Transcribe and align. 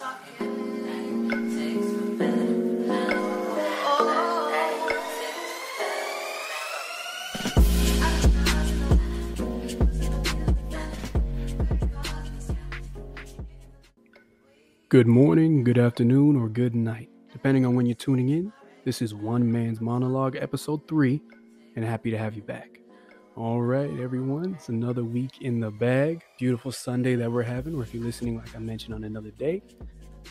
Good 0.00 0.06
morning, 15.06 15.64
good 15.64 15.78
afternoon, 15.78 16.36
or 16.36 16.48
good 16.48 16.76
night, 16.76 17.08
depending 17.32 17.66
on 17.66 17.74
when 17.74 17.86
you're 17.86 17.96
tuning 17.96 18.28
in. 18.28 18.52
This 18.84 19.02
is 19.02 19.12
One 19.12 19.50
Man's 19.50 19.80
Monologue, 19.80 20.36
episode 20.36 20.86
three, 20.86 21.20
and 21.74 21.84
happy 21.84 22.12
to 22.12 22.18
have 22.18 22.34
you 22.34 22.42
back. 22.42 22.77
All 23.38 23.62
right, 23.62 24.00
everyone, 24.00 24.56
it's 24.56 24.68
another 24.68 25.04
week 25.04 25.42
in 25.42 25.60
the 25.60 25.70
bag. 25.70 26.24
Beautiful 26.40 26.72
Sunday 26.72 27.14
that 27.14 27.30
we're 27.30 27.44
having, 27.44 27.76
or 27.76 27.84
if 27.84 27.94
you're 27.94 28.02
listening, 28.02 28.36
like 28.36 28.52
I 28.56 28.58
mentioned, 28.58 28.96
on 28.96 29.04
another 29.04 29.30
day. 29.30 29.62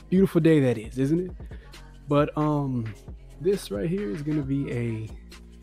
Beautiful 0.10 0.42
day 0.42 0.60
that 0.60 0.78
is, 0.78 1.00
isn't 1.00 1.22
it? 1.22 1.32
But 2.10 2.38
um, 2.38 2.94
this 3.40 3.72
right 3.72 3.90
here 3.90 4.12
is 4.12 4.22
gonna 4.22 4.42
be 4.42 4.70
a 4.74 5.08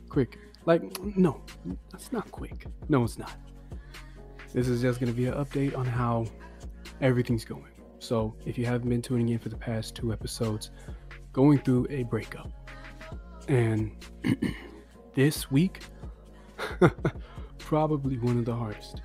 quick, 0.09 0.39
like, 0.65 0.83
no, 1.19 1.43
it's 1.93 2.13
not 2.13 2.31
quick. 2.31 2.67
No, 2.89 3.05
it's 3.05 3.19
not. 3.19 3.37
This 4.55 4.67
is 4.67 4.81
just 4.81 4.99
gonna 4.99 5.13
be 5.13 5.27
an 5.27 5.35
update 5.35 5.77
on 5.77 5.85
how 5.85 6.25
everything's 7.03 7.45
going. 7.45 7.73
So, 7.99 8.35
if 8.47 8.57
you 8.57 8.65
haven't 8.65 8.89
been 8.89 9.03
tuning 9.03 9.29
in 9.29 9.39
for 9.39 9.51
the 9.51 9.59
past 9.59 9.95
two 9.95 10.15
episodes, 10.15 10.71
going 11.35 11.59
through 11.59 11.89
a 11.91 12.05
breakup. 12.05 12.51
And 13.49 13.93
this 15.15 15.51
week, 15.51 15.81
probably 17.75 18.17
one 18.19 18.39
of 18.39 18.45
the 18.45 18.55
hardest. 18.55 19.03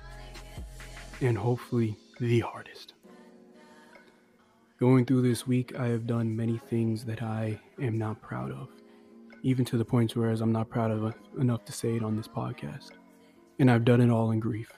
And 1.20 1.36
hopefully 1.36 1.96
the 2.20 2.38
hardest. 2.38 2.94
Going 4.78 5.04
through 5.04 5.22
this 5.22 5.44
week, 5.44 5.74
I 5.76 5.86
have 5.88 6.06
done 6.06 6.36
many 6.36 6.56
things 6.70 7.04
that 7.06 7.20
I 7.20 7.58
am 7.82 7.98
not 7.98 8.22
proud 8.22 8.52
of. 8.52 8.68
Even 9.42 9.64
to 9.64 9.76
the 9.76 9.84
point 9.84 10.14
where 10.14 10.30
I'm 10.30 10.52
not 10.52 10.68
proud 10.68 10.92
of 10.92 11.12
enough 11.40 11.64
to 11.64 11.72
say 11.72 11.96
it 11.96 12.04
on 12.04 12.16
this 12.16 12.28
podcast. 12.28 12.90
And 13.58 13.68
I've 13.68 13.84
done 13.84 14.00
it 14.00 14.08
all 14.08 14.30
in 14.30 14.38
grief 14.38 14.72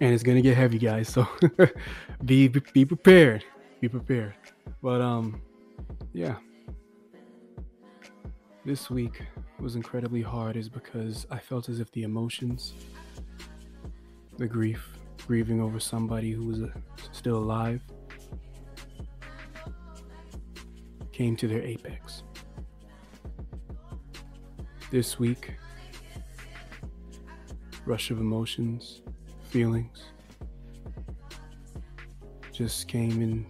and 0.00 0.14
it's 0.14 0.22
gonna 0.24 0.40
get 0.40 0.56
heavy, 0.56 0.78
guys. 0.78 1.08
So 1.08 1.28
be 2.24 2.48
be 2.48 2.84
prepared. 2.84 3.44
Be 3.80 3.88
prepared. 3.88 4.34
But 4.82 5.00
um, 5.00 5.40
yeah. 6.12 6.38
This 8.62 8.90
week 8.90 9.22
was 9.58 9.74
incredibly 9.74 10.20
hard, 10.20 10.56
is 10.56 10.68
because 10.68 11.26
I 11.30 11.38
felt 11.38 11.70
as 11.70 11.80
if 11.80 11.90
the 11.92 12.02
emotions, 12.02 12.74
the 14.36 14.46
grief, 14.46 14.86
grieving 15.26 15.62
over 15.62 15.80
somebody 15.80 16.30
who 16.32 16.44
was 16.44 16.62
uh, 16.62 16.68
still 17.10 17.38
alive, 17.38 17.82
came 21.10 21.36
to 21.36 21.48
their 21.48 21.62
apex. 21.62 22.22
This 24.90 25.18
week, 25.18 25.54
rush 27.86 28.10
of 28.10 28.18
emotions, 28.20 29.00
feelings 29.48 30.04
just 32.52 32.88
came 32.88 33.22
in 33.22 33.46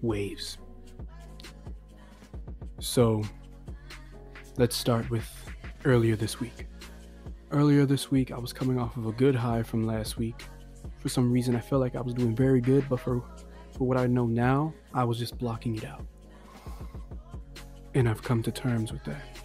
waves. 0.00 0.56
So 2.96 3.22
let's 4.56 4.74
start 4.74 5.10
with 5.10 5.30
earlier 5.84 6.16
this 6.16 6.40
week. 6.40 6.66
Earlier 7.50 7.84
this 7.84 8.10
week, 8.10 8.32
I 8.32 8.38
was 8.38 8.54
coming 8.54 8.78
off 8.78 8.96
of 8.96 9.04
a 9.04 9.12
good 9.12 9.34
high 9.34 9.62
from 9.64 9.86
last 9.86 10.16
week. 10.16 10.46
For 11.00 11.10
some 11.10 11.30
reason, 11.30 11.54
I 11.54 11.60
felt 11.60 11.82
like 11.82 11.94
I 11.94 12.00
was 12.00 12.14
doing 12.14 12.34
very 12.34 12.62
good, 12.62 12.88
but 12.88 13.00
for, 13.00 13.22
for 13.76 13.86
what 13.86 13.98
I 13.98 14.06
know 14.06 14.24
now, 14.24 14.72
I 14.94 15.04
was 15.04 15.18
just 15.18 15.36
blocking 15.36 15.76
it 15.76 15.84
out. 15.84 16.06
And 17.92 18.08
I've 18.08 18.22
come 18.22 18.42
to 18.44 18.50
terms 18.50 18.92
with 18.92 19.04
that. 19.04 19.40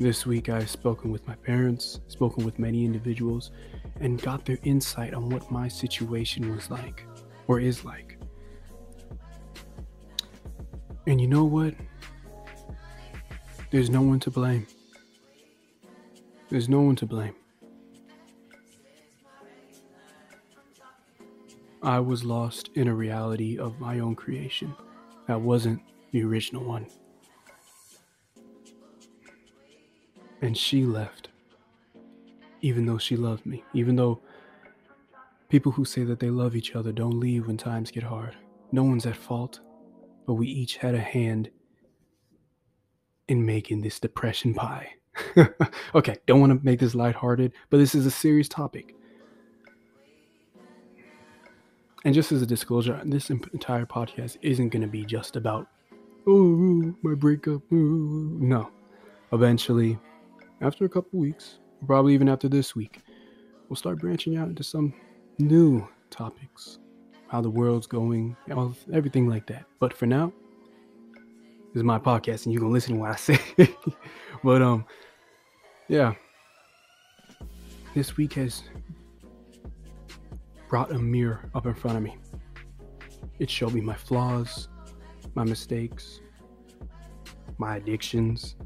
This 0.00 0.26
week, 0.26 0.48
I've 0.48 0.68
spoken 0.68 1.12
with 1.12 1.24
my 1.28 1.36
parents, 1.36 2.00
spoken 2.08 2.44
with 2.44 2.58
many 2.58 2.84
individuals, 2.84 3.52
and 4.00 4.20
got 4.20 4.44
their 4.44 4.58
insight 4.64 5.14
on 5.14 5.30
what 5.30 5.48
my 5.52 5.68
situation 5.68 6.52
was 6.52 6.72
like 6.72 7.06
or 7.46 7.60
is 7.60 7.84
like. 7.84 8.18
And 11.06 11.20
you 11.20 11.28
know 11.28 11.44
what? 11.44 11.74
There's 13.72 13.88
no 13.88 14.02
one 14.02 14.20
to 14.20 14.30
blame. 14.30 14.66
There's 16.50 16.68
no 16.68 16.82
one 16.82 16.94
to 16.96 17.06
blame. 17.06 17.34
I 21.82 21.98
was 21.98 22.22
lost 22.22 22.68
in 22.74 22.86
a 22.86 22.94
reality 22.94 23.56
of 23.58 23.80
my 23.80 24.00
own 24.00 24.14
creation 24.14 24.74
that 25.26 25.40
wasn't 25.40 25.80
the 26.10 26.22
original 26.22 26.62
one. 26.62 26.86
And 30.42 30.54
she 30.54 30.84
left, 30.84 31.30
even 32.60 32.84
though 32.84 32.98
she 32.98 33.16
loved 33.16 33.46
me, 33.46 33.64
even 33.72 33.96
though 33.96 34.20
people 35.48 35.72
who 35.72 35.86
say 35.86 36.04
that 36.04 36.20
they 36.20 36.28
love 36.28 36.54
each 36.54 36.76
other 36.76 36.92
don't 36.92 37.18
leave 37.18 37.46
when 37.46 37.56
times 37.56 37.90
get 37.90 38.02
hard. 38.02 38.36
No 38.70 38.84
one's 38.84 39.06
at 39.06 39.16
fault, 39.16 39.60
but 40.26 40.34
we 40.34 40.46
each 40.46 40.76
had 40.76 40.94
a 40.94 41.00
hand 41.00 41.48
in 43.28 43.44
making 43.46 43.82
this 43.82 44.00
depression 44.00 44.54
pie. 44.54 44.94
okay, 45.94 46.16
don't 46.26 46.40
want 46.40 46.52
to 46.52 46.64
make 46.64 46.80
this 46.80 46.94
lighthearted, 46.94 47.52
but 47.70 47.78
this 47.78 47.94
is 47.94 48.06
a 48.06 48.10
serious 48.10 48.48
topic. 48.48 48.94
And 52.04 52.14
just 52.14 52.32
as 52.32 52.42
a 52.42 52.46
disclosure, 52.46 53.00
this 53.04 53.30
entire 53.30 53.86
podcast 53.86 54.36
isn't 54.42 54.70
going 54.70 54.82
to 54.82 54.88
be 54.88 55.04
just 55.04 55.36
about, 55.36 55.68
oh, 56.26 56.94
my 57.02 57.14
breakup. 57.14 57.62
No. 57.70 58.70
Eventually, 59.32 59.98
after 60.60 60.84
a 60.84 60.88
couple 60.88 61.20
weeks, 61.20 61.58
probably 61.86 62.14
even 62.14 62.28
after 62.28 62.48
this 62.48 62.74
week, 62.74 63.02
we'll 63.68 63.76
start 63.76 64.00
branching 64.00 64.36
out 64.36 64.48
into 64.48 64.64
some 64.64 64.92
new 65.38 65.86
topics, 66.10 66.78
how 67.28 67.40
the 67.40 67.50
world's 67.50 67.86
going, 67.86 68.36
everything 68.92 69.28
like 69.28 69.46
that. 69.46 69.64
But 69.78 69.92
for 69.92 70.06
now, 70.06 70.32
this 71.72 71.80
is 71.80 71.84
my 71.84 71.98
podcast, 71.98 72.44
and 72.44 72.52
you're 72.52 72.60
gonna 72.60 72.72
listen 72.72 72.94
to 72.94 73.00
what 73.00 73.10
I 73.12 73.16
say. 73.16 73.38
but 74.44 74.60
um, 74.60 74.84
yeah, 75.88 76.14
this 77.94 78.16
week 78.16 78.34
has 78.34 78.62
brought 80.68 80.90
a 80.90 80.98
mirror 80.98 81.50
up 81.54 81.66
in 81.66 81.74
front 81.74 81.96
of 81.96 82.02
me. 82.02 82.16
It 83.38 83.48
showed 83.48 83.72
me 83.74 83.80
my 83.80 83.94
flaws, 83.94 84.68
my 85.34 85.44
mistakes, 85.44 86.20
my 87.58 87.76
addictions, 87.76 88.56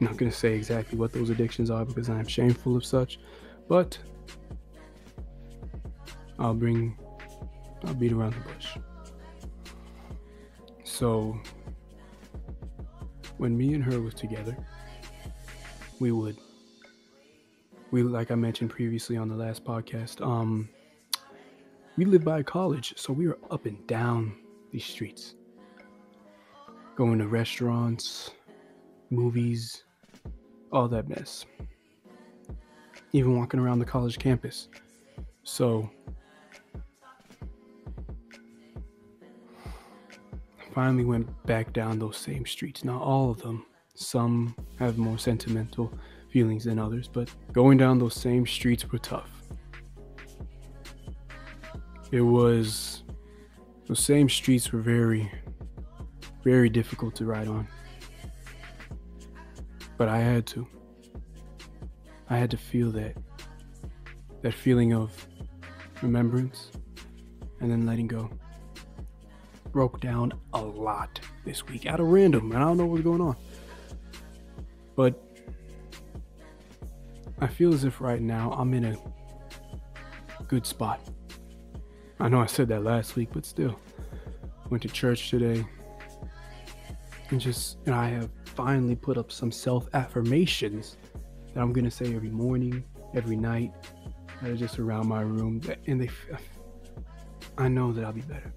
I'm 0.00 0.06
not 0.06 0.18
to 0.18 0.30
say 0.30 0.54
exactly 0.54 0.96
what 0.96 1.12
those 1.12 1.28
addictions 1.30 1.70
are 1.70 1.84
because 1.84 2.08
I 2.08 2.18
am 2.18 2.26
shameful 2.26 2.76
of 2.76 2.84
such, 2.84 3.18
but 3.68 3.98
I'll 6.38 6.54
bring, 6.54 6.96
I'll 7.84 7.94
beat 7.94 8.12
around 8.12 8.34
the 8.34 8.52
bush. 8.52 8.76
So, 10.98 11.38
when 13.36 13.56
me 13.56 13.72
and 13.74 13.84
her 13.84 14.00
was 14.00 14.14
together, 14.14 14.56
we 16.00 16.10
would, 16.10 16.36
we 17.92 18.02
like 18.02 18.32
I 18.32 18.34
mentioned 18.34 18.70
previously 18.70 19.16
on 19.16 19.28
the 19.28 19.36
last 19.36 19.64
podcast, 19.64 20.20
um, 20.26 20.68
we 21.96 22.04
lived 22.04 22.24
by 22.24 22.40
a 22.40 22.42
college, 22.42 22.94
so 22.96 23.12
we 23.12 23.28
were 23.28 23.38
up 23.48 23.64
and 23.64 23.86
down 23.86 24.38
these 24.72 24.84
streets, 24.84 25.36
going 26.96 27.20
to 27.20 27.28
restaurants, 27.28 28.32
movies, 29.10 29.84
all 30.72 30.88
that 30.88 31.08
mess. 31.08 31.46
Even 33.12 33.38
walking 33.38 33.60
around 33.60 33.78
the 33.78 33.84
college 33.84 34.18
campus. 34.18 34.66
So, 35.44 35.88
finally 40.78 41.04
went 41.04 41.28
back 41.44 41.72
down 41.72 41.98
those 41.98 42.16
same 42.16 42.46
streets. 42.46 42.84
Not 42.84 43.02
all 43.02 43.32
of 43.32 43.42
them. 43.42 43.66
Some 43.96 44.54
have 44.78 44.96
more 44.96 45.18
sentimental 45.18 45.92
feelings 46.30 46.62
than 46.66 46.78
others, 46.78 47.08
but 47.08 47.28
going 47.52 47.78
down 47.78 47.98
those 47.98 48.14
same 48.14 48.46
streets 48.46 48.88
were 48.88 49.00
tough. 49.00 49.28
It 52.12 52.20
was, 52.20 53.02
those 53.88 53.98
same 53.98 54.28
streets 54.28 54.70
were 54.70 54.80
very, 54.80 55.28
very 56.44 56.68
difficult 56.68 57.16
to 57.16 57.24
ride 57.24 57.48
on. 57.48 57.66
But 59.96 60.08
I 60.08 60.18
had 60.18 60.46
to. 60.46 60.64
I 62.30 62.36
had 62.36 62.52
to 62.52 62.56
feel 62.56 62.92
that. 62.92 63.16
That 64.42 64.54
feeling 64.54 64.94
of 64.94 65.26
remembrance 66.02 66.70
and 67.60 67.68
then 67.68 67.84
letting 67.84 68.06
go. 68.06 68.30
Broke 69.72 70.00
down 70.00 70.32
a 70.52 70.60
lot 70.60 71.20
this 71.44 71.66
week 71.66 71.86
out 71.86 72.00
of 72.00 72.06
random, 72.06 72.52
and 72.52 72.62
I 72.62 72.66
don't 72.66 72.76
know 72.76 72.86
what's 72.86 73.02
going 73.02 73.20
on. 73.20 73.36
But 74.96 75.22
I 77.40 77.46
feel 77.46 77.72
as 77.72 77.84
if 77.84 78.00
right 78.00 78.20
now 78.20 78.52
I'm 78.52 78.74
in 78.74 78.84
a 78.84 78.96
good 80.48 80.66
spot. 80.66 81.00
I 82.18 82.28
know 82.28 82.40
I 82.40 82.46
said 82.46 82.68
that 82.68 82.82
last 82.82 83.14
week, 83.14 83.28
but 83.32 83.46
still. 83.46 83.78
Went 84.70 84.82
to 84.82 84.88
church 84.88 85.30
today. 85.30 85.64
And 87.30 87.40
just, 87.40 87.78
and 87.86 87.94
I 87.94 88.08
have 88.08 88.30
finally 88.44 88.96
put 88.96 89.16
up 89.18 89.30
some 89.30 89.52
self 89.52 89.86
affirmations 89.94 90.96
that 91.54 91.60
I'm 91.60 91.72
going 91.72 91.84
to 91.84 91.90
say 91.90 92.14
every 92.14 92.30
morning, 92.30 92.82
every 93.14 93.36
night, 93.36 93.72
that 94.42 94.50
are 94.50 94.56
just 94.56 94.78
around 94.78 95.06
my 95.06 95.20
room. 95.20 95.60
And 95.86 96.00
they, 96.00 96.10
I 97.56 97.68
know 97.68 97.92
that 97.92 98.04
I'll 98.04 98.12
be 98.12 98.22
better. 98.22 98.52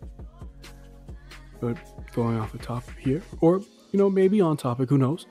But 1.61 1.77
going 2.13 2.37
off 2.37 2.51
the 2.51 2.57
top 2.57 2.83
here, 2.99 3.21
or, 3.39 3.59
you 3.91 3.99
know, 3.99 4.09
maybe 4.09 4.41
on 4.41 4.57
topic, 4.57 4.89
who 4.89 4.97
knows? 4.97 5.27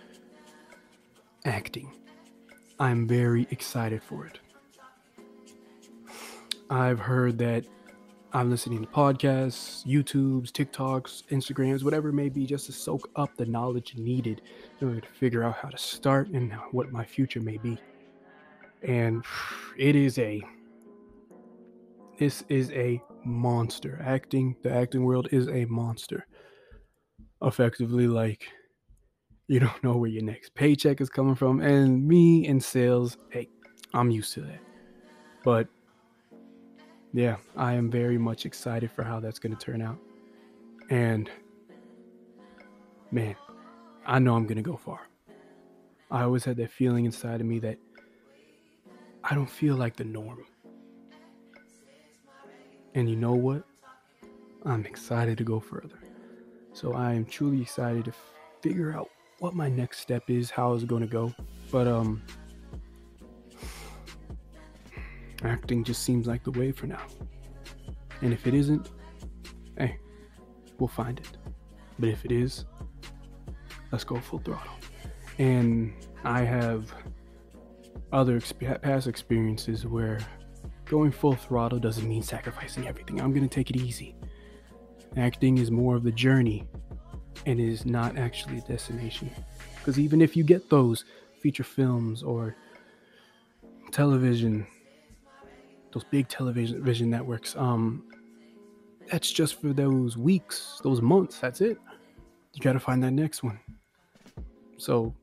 Acting. 1.44 1.92
I'm 2.78 3.06
very 3.06 3.46
excited 3.50 4.02
for 4.02 4.26
it. 4.26 4.38
I've 6.70 7.00
heard 7.00 7.36
that 7.38 7.64
I'm 8.32 8.48
listening 8.48 8.80
to 8.80 8.86
podcasts, 8.86 9.84
YouTubes, 9.84 10.52
TikToks, 10.52 11.24
Instagrams, 11.32 11.82
whatever 11.82 12.10
it 12.10 12.12
may 12.12 12.28
be, 12.28 12.46
just 12.46 12.66
to 12.66 12.72
soak 12.72 13.10
up 13.16 13.34
the 13.36 13.44
knowledge 13.44 13.96
needed 13.96 14.42
in 14.80 14.86
order 14.86 15.00
to 15.00 15.08
figure 15.08 15.42
out 15.42 15.56
how 15.56 15.68
to 15.68 15.76
start 15.76 16.28
and 16.28 16.52
what 16.70 16.92
my 16.92 17.04
future 17.04 17.40
may 17.40 17.56
be. 17.56 17.76
And 18.82 19.24
it 19.76 19.96
is 19.96 20.18
a 20.18 20.40
this 22.18 22.44
is 22.48 22.70
a 22.72 23.02
monster. 23.24 24.00
Acting, 24.04 24.56
the 24.62 24.72
acting 24.72 25.04
world 25.04 25.28
is 25.32 25.48
a 25.48 25.64
monster. 25.66 26.26
Effectively, 27.42 28.06
like 28.06 28.46
you 29.50 29.58
don't 29.58 29.82
know 29.82 29.96
where 29.96 30.08
your 30.08 30.22
next 30.22 30.54
paycheck 30.54 31.00
is 31.00 31.08
coming 31.08 31.34
from. 31.34 31.60
And 31.60 32.06
me 32.06 32.46
in 32.46 32.60
sales, 32.60 33.16
hey, 33.30 33.48
I'm 33.92 34.10
used 34.10 34.32
to 34.34 34.42
that. 34.42 34.60
But 35.42 35.66
yeah, 37.12 37.36
I 37.56 37.72
am 37.72 37.90
very 37.90 38.16
much 38.16 38.46
excited 38.46 38.92
for 38.92 39.02
how 39.02 39.18
that's 39.18 39.40
going 39.40 39.56
to 39.56 39.58
turn 39.58 39.82
out. 39.82 39.98
And 40.88 41.28
man, 43.10 43.34
I 44.06 44.20
know 44.20 44.36
I'm 44.36 44.46
going 44.46 44.56
to 44.56 44.62
go 44.62 44.76
far. 44.76 45.08
I 46.12 46.22
always 46.22 46.44
had 46.44 46.56
that 46.58 46.70
feeling 46.70 47.04
inside 47.04 47.40
of 47.40 47.46
me 47.48 47.58
that 47.58 47.78
I 49.24 49.34
don't 49.34 49.50
feel 49.50 49.74
like 49.74 49.96
the 49.96 50.04
norm. 50.04 50.44
And 52.94 53.08
you 53.08 53.16
know 53.16 53.34
what? 53.34 53.64
I'm 54.64 54.84
excited 54.84 55.38
to 55.38 55.44
go 55.44 55.60
further. 55.60 55.98
So 56.72 56.92
I 56.92 57.12
am 57.12 57.24
truly 57.24 57.62
excited 57.62 58.04
to 58.06 58.12
figure 58.62 58.92
out 58.92 59.08
what 59.38 59.54
my 59.54 59.68
next 59.68 60.00
step 60.00 60.28
is, 60.28 60.50
how 60.50 60.74
it's 60.74 60.84
going 60.84 61.02
to 61.02 61.08
go. 61.08 61.34
But 61.70 61.86
um 61.86 62.22
acting 65.42 65.84
just 65.84 66.02
seems 66.02 66.26
like 66.26 66.44
the 66.44 66.50
way 66.52 66.72
for 66.72 66.86
now. 66.86 67.02
And 68.20 68.32
if 68.32 68.46
it 68.46 68.54
isn't, 68.54 68.90
hey, 69.78 69.98
we'll 70.78 70.88
find 70.88 71.18
it. 71.18 71.36
But 71.98 72.10
if 72.10 72.24
it 72.24 72.32
is, 72.32 72.66
let's 73.90 74.04
go 74.04 74.16
full 74.16 74.40
throttle. 74.40 74.72
And 75.38 75.94
I 76.24 76.42
have 76.42 76.92
other 78.12 78.38
exp- 78.38 78.82
past 78.82 79.06
experiences 79.06 79.86
where 79.86 80.18
going 80.90 81.12
full 81.12 81.34
throttle 81.34 81.78
doesn't 81.78 82.08
mean 82.08 82.22
sacrificing 82.22 82.86
everything. 82.86 83.20
I'm 83.20 83.32
going 83.32 83.48
to 83.48 83.54
take 83.54 83.70
it 83.70 83.76
easy. 83.76 84.16
Acting 85.16 85.58
is 85.58 85.70
more 85.70 85.96
of 85.96 86.02
the 86.02 86.12
journey 86.12 86.66
and 87.46 87.58
is 87.60 87.86
not 87.86 88.18
actually 88.18 88.58
a 88.58 88.62
destination. 88.62 89.30
Because 89.76 89.98
even 89.98 90.20
if 90.20 90.36
you 90.36 90.44
get 90.44 90.68
those 90.68 91.04
feature 91.40 91.64
films 91.64 92.22
or 92.22 92.56
television 93.92 94.66
those 95.92 96.04
big 96.04 96.28
television 96.28 96.82
vision 96.82 97.10
networks. 97.10 97.56
Um, 97.56 98.04
that's 99.10 99.30
just 99.30 99.60
for 99.60 99.72
those 99.72 100.16
weeks, 100.16 100.80
those 100.84 101.02
months. 101.02 101.38
That's 101.38 101.60
it. 101.60 101.78
You 102.54 102.60
got 102.60 102.74
to 102.74 102.80
find 102.80 103.02
that 103.02 103.12
next 103.12 103.42
one. 103.42 103.58
So 104.76 105.14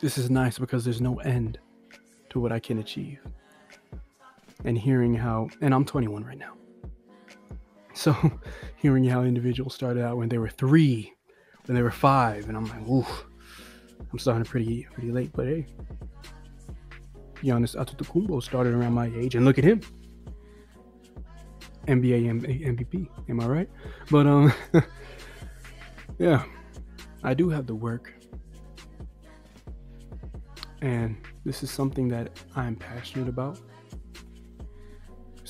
this 0.00 0.18
is 0.18 0.30
nice 0.30 0.58
because 0.58 0.84
there's 0.84 1.00
no 1.00 1.18
end 1.20 1.58
to 2.30 2.40
what 2.40 2.52
I 2.52 2.58
can 2.58 2.78
achieve. 2.78 3.20
And 4.64 4.76
hearing 4.76 5.14
how, 5.14 5.48
and 5.60 5.72
I'm 5.74 5.84
21 5.84 6.24
right 6.24 6.38
now. 6.38 6.54
So 7.96 8.14
hearing 8.76 9.04
how 9.04 9.22
individuals 9.22 9.74
started 9.74 10.04
out 10.04 10.16
when 10.16 10.28
they 10.28 10.38
were 10.38 10.50
three, 10.50 11.12
when 11.66 11.74
they 11.74 11.82
were 11.82 11.90
five, 11.90 12.48
and 12.48 12.56
I'm 12.56 12.66
like, 12.66 12.86
ooh, 12.88 13.06
I'm 14.12 14.18
starting 14.18 14.44
pretty 14.44 14.86
pretty 14.92 15.10
late, 15.10 15.30
but 15.34 15.46
hey, 15.46 15.66
Giannis 17.42 17.74
Antetokounmpo 17.74 18.42
started 18.42 18.74
around 18.74 18.92
my 18.92 19.10
age, 19.16 19.34
and 19.34 19.44
look 19.44 19.58
at 19.58 19.64
him, 19.64 19.80
NBA 21.86 22.42
MVP. 22.64 23.08
Am 23.28 23.40
I 23.40 23.46
right? 23.46 23.70
But 24.10 24.26
um, 24.26 24.52
yeah, 26.18 26.44
I 27.22 27.34
do 27.34 27.48
have 27.48 27.66
the 27.66 27.74
work, 27.74 28.12
and 30.82 31.16
this 31.44 31.62
is 31.62 31.70
something 31.70 32.08
that 32.08 32.38
I'm 32.54 32.76
passionate 32.76 33.28
about. 33.28 33.58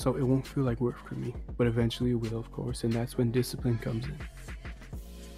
So 0.07 0.15
it 0.15 0.23
won't 0.23 0.47
feel 0.47 0.63
like 0.63 0.79
work 0.79 1.05
for 1.05 1.15
me, 1.15 1.35
but 1.57 1.67
eventually 1.67 2.11
it 2.11 2.15
will, 2.15 2.39
of 2.39 2.49
course, 2.49 2.85
and 2.85 2.93
that's 2.93 3.17
when 3.17 3.29
discipline 3.29 3.77
comes 3.77 4.05
in. 4.05 4.17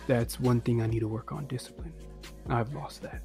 That's 0.06 0.40
one 0.40 0.62
thing 0.62 0.84
I 0.84 0.86
need 0.86 1.00
to 1.00 1.08
work 1.08 1.32
on 1.32 1.48
discipline. 1.48 1.92
I've 2.48 2.72
lost 2.76 3.02
that 3.02 3.24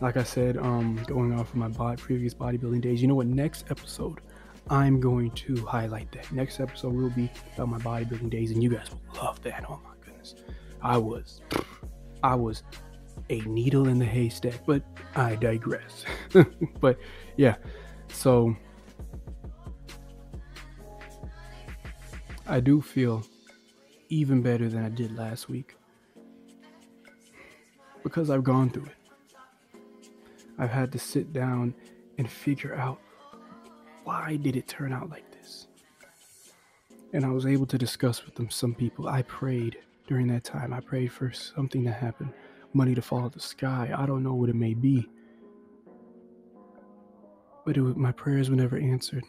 like 0.00 0.16
I 0.16 0.24
said, 0.24 0.56
um, 0.56 1.00
going 1.06 1.32
off 1.38 1.50
of 1.50 1.54
my 1.54 1.68
body, 1.68 2.02
previous 2.02 2.34
bodybuilding 2.34 2.80
days, 2.80 3.00
you 3.00 3.06
know 3.06 3.14
what? 3.14 3.28
Next 3.28 3.66
episode, 3.70 4.20
I'm 4.68 4.98
going 4.98 5.30
to 5.30 5.64
highlight 5.64 6.10
that. 6.10 6.32
Next 6.32 6.58
episode 6.58 6.94
will 6.94 7.10
be 7.10 7.30
about 7.54 7.68
my 7.68 7.78
bodybuilding 7.78 8.30
days, 8.30 8.50
and 8.50 8.60
you 8.60 8.70
guys 8.70 8.90
will 8.90 9.22
love 9.22 9.40
that. 9.44 9.64
Oh 9.68 9.80
my 9.84 9.92
goodness, 10.04 10.34
I 10.82 10.98
was, 10.98 11.42
I 12.24 12.34
was 12.34 12.64
a 13.30 13.40
needle 13.42 13.86
in 13.86 14.00
the 14.00 14.04
haystack, 14.04 14.66
but 14.66 14.82
I 15.14 15.36
digress. 15.36 16.04
but 16.80 16.98
yeah, 17.36 17.54
so 18.08 18.54
I 22.48 22.60
do 22.60 22.80
feel 22.80 23.24
even 24.08 24.40
better 24.40 24.68
than 24.68 24.84
I 24.84 24.88
did 24.88 25.16
last 25.16 25.48
week 25.48 25.74
because 28.04 28.30
I've 28.30 28.44
gone 28.44 28.70
through 28.70 28.86
it. 28.86 29.78
I've 30.58 30.70
had 30.70 30.92
to 30.92 30.98
sit 30.98 31.32
down 31.32 31.74
and 32.18 32.30
figure 32.30 32.74
out 32.74 33.00
why 34.04 34.36
did 34.36 34.54
it 34.54 34.68
turn 34.68 34.92
out 34.92 35.10
like 35.10 35.28
this? 35.32 35.66
And 37.12 37.24
I 37.24 37.30
was 37.30 37.46
able 37.46 37.66
to 37.66 37.76
discuss 37.76 38.24
with 38.24 38.36
them 38.36 38.48
some 38.48 38.74
people. 38.74 39.08
I 39.08 39.22
prayed 39.22 39.78
during 40.06 40.28
that 40.28 40.44
time. 40.44 40.72
I 40.72 40.78
prayed 40.78 41.10
for 41.10 41.32
something 41.32 41.82
to 41.84 41.90
happen, 41.90 42.32
money 42.72 42.94
to 42.94 43.02
fall 43.02 43.20
out 43.20 43.26
of 43.26 43.32
the 43.32 43.40
sky. 43.40 43.92
I 43.96 44.06
don't 44.06 44.22
know 44.22 44.34
what 44.34 44.48
it 44.48 44.54
may 44.54 44.74
be. 44.74 45.08
But 47.64 47.76
was, 47.76 47.96
my 47.96 48.12
prayers 48.12 48.48
were 48.48 48.56
never 48.56 48.78
answered. 48.78 49.24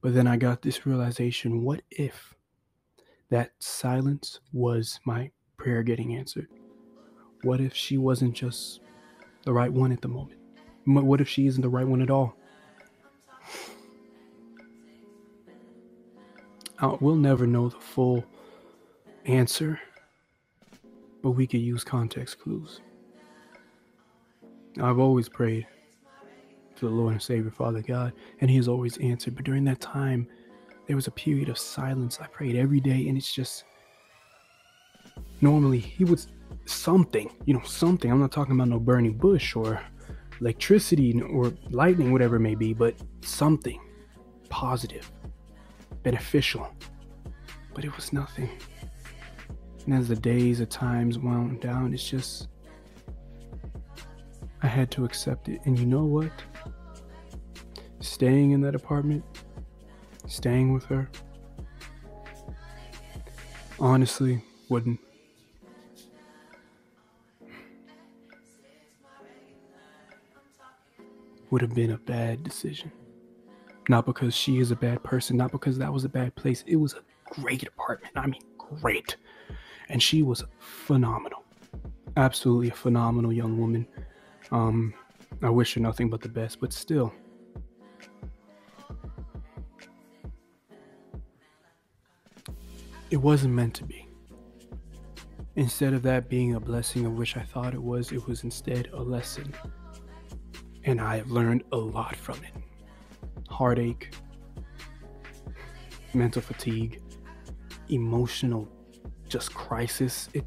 But 0.00 0.14
then 0.14 0.26
I 0.26 0.36
got 0.36 0.62
this 0.62 0.86
realization 0.86 1.62
what 1.62 1.82
if 1.90 2.34
that 3.30 3.52
silence 3.58 4.40
was 4.52 5.00
my 5.04 5.30
prayer 5.56 5.82
getting 5.82 6.14
answered? 6.14 6.48
What 7.42 7.60
if 7.60 7.74
she 7.74 7.98
wasn't 7.98 8.34
just 8.34 8.80
the 9.44 9.52
right 9.52 9.72
one 9.72 9.92
at 9.92 10.00
the 10.00 10.08
moment? 10.08 10.40
What 10.84 11.20
if 11.20 11.28
she 11.28 11.46
isn't 11.46 11.62
the 11.62 11.68
right 11.68 11.86
one 11.86 12.00
at 12.00 12.10
all? 12.10 12.34
Uh, 16.80 16.96
we'll 17.00 17.16
never 17.16 17.46
know 17.46 17.68
the 17.68 17.78
full 17.78 18.24
answer, 19.24 19.80
but 21.22 21.32
we 21.32 21.46
could 21.46 21.60
use 21.60 21.82
context 21.82 22.38
clues. 22.38 22.80
I've 24.80 25.00
always 25.00 25.28
prayed 25.28 25.66
to 26.78 26.88
the 26.88 26.94
Lord 26.94 27.12
and 27.12 27.22
Savior, 27.22 27.50
Father 27.50 27.82
God, 27.82 28.12
and 28.40 28.50
He 28.50 28.56
has 28.56 28.68
always 28.68 28.96
answered. 28.98 29.34
But 29.34 29.44
during 29.44 29.64
that 29.64 29.80
time, 29.80 30.26
there 30.86 30.96
was 30.96 31.06
a 31.06 31.12
period 31.12 31.48
of 31.48 31.58
silence. 31.58 32.18
I 32.20 32.26
prayed 32.26 32.56
every 32.56 32.80
day, 32.80 33.08
and 33.08 33.16
it's 33.16 33.32
just 33.32 33.64
normally 35.40 35.78
He 35.78 36.04
would 36.04 36.24
something, 36.66 37.30
you 37.46 37.54
know, 37.54 37.62
something. 37.64 38.10
I'm 38.10 38.20
not 38.20 38.32
talking 38.32 38.54
about 38.54 38.68
no 38.68 38.78
burning 38.78 39.16
bush 39.16 39.56
or 39.56 39.80
electricity 40.40 41.20
or 41.20 41.52
lightning, 41.70 42.12
whatever 42.12 42.36
it 42.36 42.40
may 42.40 42.54
be, 42.54 42.72
but 42.72 42.94
something 43.22 43.80
positive, 44.48 45.10
beneficial. 46.02 46.68
But 47.74 47.84
it 47.84 47.94
was 47.96 48.12
nothing. 48.12 48.50
And 49.86 49.94
as 49.94 50.08
the 50.08 50.16
days, 50.16 50.58
the 50.58 50.66
times 50.66 51.18
wound 51.18 51.60
down, 51.60 51.94
it's 51.94 52.08
just, 52.08 52.48
I 54.62 54.66
had 54.66 54.90
to 54.92 55.04
accept 55.04 55.48
it. 55.48 55.60
And 55.64 55.78
you 55.78 55.86
know 55.86 56.04
what? 56.04 56.30
Staying 58.08 58.52
in 58.52 58.62
that 58.62 58.74
apartment, 58.74 59.22
staying 60.26 60.72
with 60.72 60.84
her, 60.86 61.10
honestly, 63.78 64.42
wouldn't 64.70 64.98
would 71.50 71.60
have 71.60 71.74
been 71.74 71.92
a 71.92 71.98
bad 71.98 72.42
decision. 72.42 72.90
Not 73.90 74.06
because 74.06 74.34
she 74.34 74.58
is 74.58 74.70
a 74.70 74.76
bad 74.76 75.02
person, 75.04 75.36
not 75.36 75.52
because 75.52 75.76
that 75.78 75.92
was 75.92 76.04
a 76.04 76.08
bad 76.08 76.34
place. 76.34 76.64
It 76.66 76.76
was 76.76 76.94
a 76.94 77.02
great 77.30 77.62
apartment. 77.62 78.16
I 78.16 78.26
mean, 78.26 78.40
great. 78.56 79.16
And 79.90 80.02
she 80.02 80.22
was 80.22 80.42
phenomenal. 80.58 81.44
Absolutely 82.16 82.70
a 82.70 82.74
phenomenal 82.74 83.32
young 83.32 83.58
woman. 83.58 83.86
Um, 84.50 84.94
I 85.42 85.50
wish 85.50 85.74
her 85.74 85.80
nothing 85.80 86.08
but 86.10 86.22
the 86.22 86.28
best, 86.28 86.58
but 86.58 86.72
still. 86.72 87.12
It 93.10 93.16
wasn't 93.16 93.54
meant 93.54 93.74
to 93.76 93.84
be. 93.84 94.06
Instead 95.56 95.94
of 95.94 96.02
that 96.02 96.28
being 96.28 96.54
a 96.54 96.60
blessing 96.60 97.06
of 97.06 97.12
which 97.14 97.36
I 97.36 97.42
thought 97.42 97.74
it 97.74 97.82
was, 97.82 98.12
it 98.12 98.26
was 98.26 98.44
instead 98.44 98.90
a 98.92 99.02
lesson. 99.02 99.52
And 100.84 101.00
I 101.00 101.16
have 101.16 101.30
learned 101.30 101.64
a 101.72 101.76
lot 101.76 102.16
from 102.16 102.36
it 102.36 102.52
heartache, 103.48 104.14
mental 106.14 106.42
fatigue, 106.42 107.00
emotional 107.88 108.68
just 109.28 109.54
crisis. 109.54 110.28
It 110.34 110.44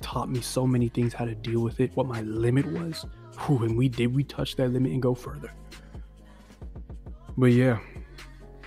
taught 0.00 0.30
me 0.30 0.40
so 0.40 0.66
many 0.66 0.88
things 0.88 1.12
how 1.12 1.24
to 1.24 1.34
deal 1.34 1.60
with 1.60 1.80
it, 1.80 1.94
what 1.94 2.06
my 2.06 2.22
limit 2.22 2.64
was. 2.66 3.04
Whew, 3.40 3.64
and 3.64 3.76
we 3.76 3.88
did, 3.88 4.14
we 4.14 4.24
touch 4.24 4.56
that 4.56 4.72
limit 4.72 4.92
and 4.92 5.02
go 5.02 5.14
further. 5.14 5.52
But 7.36 7.52
yeah, 7.52 7.80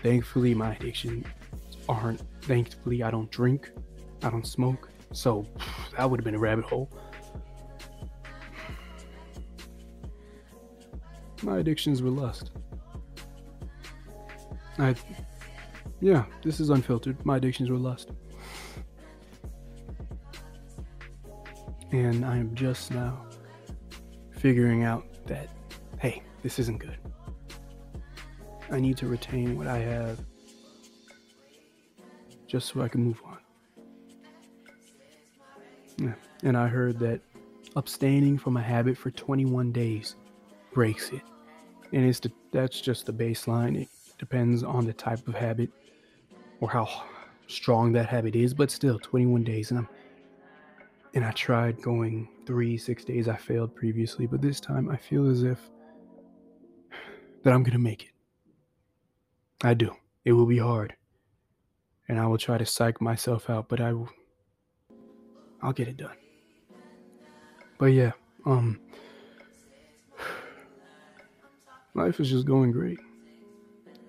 thankfully, 0.04 0.54
my 0.54 0.76
addictions 0.76 1.26
aren't, 1.90 2.22
thankfully, 2.42 3.04
I 3.04 3.12
don't 3.12 3.30
drink, 3.32 3.72
I 4.24 4.30
don't 4.30 4.46
smoke. 4.46 4.90
So 5.12 5.46
that 5.98 6.10
would 6.10 6.20
have 6.20 6.26
been 6.26 6.36
a 6.36 6.40
rabbit 6.40 6.66
hole. 6.66 6.92
My 11.44 11.60
addictions 11.60 12.02
were 12.02 12.10
lust. 12.10 12.52
I, 14.80 14.96
yeah, 16.00 16.26
this 16.44 16.60
is 16.60 16.70
unfiltered. 16.70 17.24
My 17.26 17.38
addictions 17.38 17.70
were 17.70 17.78
lust. 17.78 18.12
And 21.92 22.26
I 22.26 22.38
am 22.38 22.54
just 22.54 22.92
now 22.92 23.26
figuring 24.32 24.84
out 24.84 25.06
that, 25.26 25.50
hey, 26.00 26.22
this 26.44 26.60
isn't 26.60 26.80
good. 26.80 26.98
I 28.70 28.80
need 28.80 28.98
to 28.98 29.08
retain 29.08 29.58
what 29.58 29.68
I 29.68 29.78
have 29.80 30.20
just 32.48 32.70
so 32.70 32.82
I 32.82 32.88
can 32.88 33.04
move 33.04 33.22
on. 33.26 33.38
And 36.44 36.56
I 36.56 36.68
heard 36.68 37.00
that 37.00 37.22
abstaining 37.76 38.38
from 38.38 38.58
a 38.58 38.62
habit 38.62 38.98
for 38.98 39.12
21 39.12 39.72
days 39.72 40.16
breaks 40.74 41.10
it. 41.10 41.22
And 41.94 42.06
it's 42.06 42.20
the, 42.20 42.32
that's 42.52 42.80
just 42.80 43.06
the 43.06 43.14
baseline. 43.14 43.82
It 43.82 43.90
depends 44.18 44.64
on 44.64 44.86
the 44.86 44.94
type 44.94 45.28
of 45.28 45.36
habit 45.36 45.70
or 46.60 46.70
how 46.70 47.04
strong 47.48 47.92
that 47.94 48.08
habit 48.08 48.36
is, 48.36 48.54
but 48.54 48.70
still 48.70 49.00
21 49.00 49.44
days. 49.44 49.72
And 49.72 49.80
I'm 49.80 49.90
and 51.14 51.26
I 51.26 51.32
tried 51.32 51.82
going 51.82 52.28
three, 52.46 52.78
six 52.78 53.04
days. 53.04 53.28
I 53.28 53.36
failed 53.36 53.74
previously, 53.76 54.28
but 54.28 54.40
this 54.40 54.60
time 54.60 54.88
I 54.90 54.98
feel 54.98 55.28
as 55.28 55.42
if 55.42 55.60
that 57.44 57.54
I'm 57.54 57.64
gonna 57.64 57.80
make 57.80 58.04
it. 58.04 58.12
I 59.64 59.74
do. 59.74 59.96
It 60.26 60.34
will 60.34 60.46
be 60.46 60.60
hard. 60.60 60.96
And 62.10 62.20
I 62.20 62.26
will 62.26 62.38
try 62.38 62.58
to 62.58 62.66
psych 62.66 63.02
myself 63.02 63.50
out, 63.50 63.68
but 63.68 63.82
I 63.82 63.94
will 63.94 64.10
I'll 65.62 65.74
get 65.74 65.88
it 65.88 65.98
done. 65.98 66.16
But 67.78 67.88
yeah, 67.88 68.12
um 68.46 68.80
life 71.94 72.20
is 72.20 72.30
just 72.30 72.46
going 72.46 72.72
great. 72.72 73.00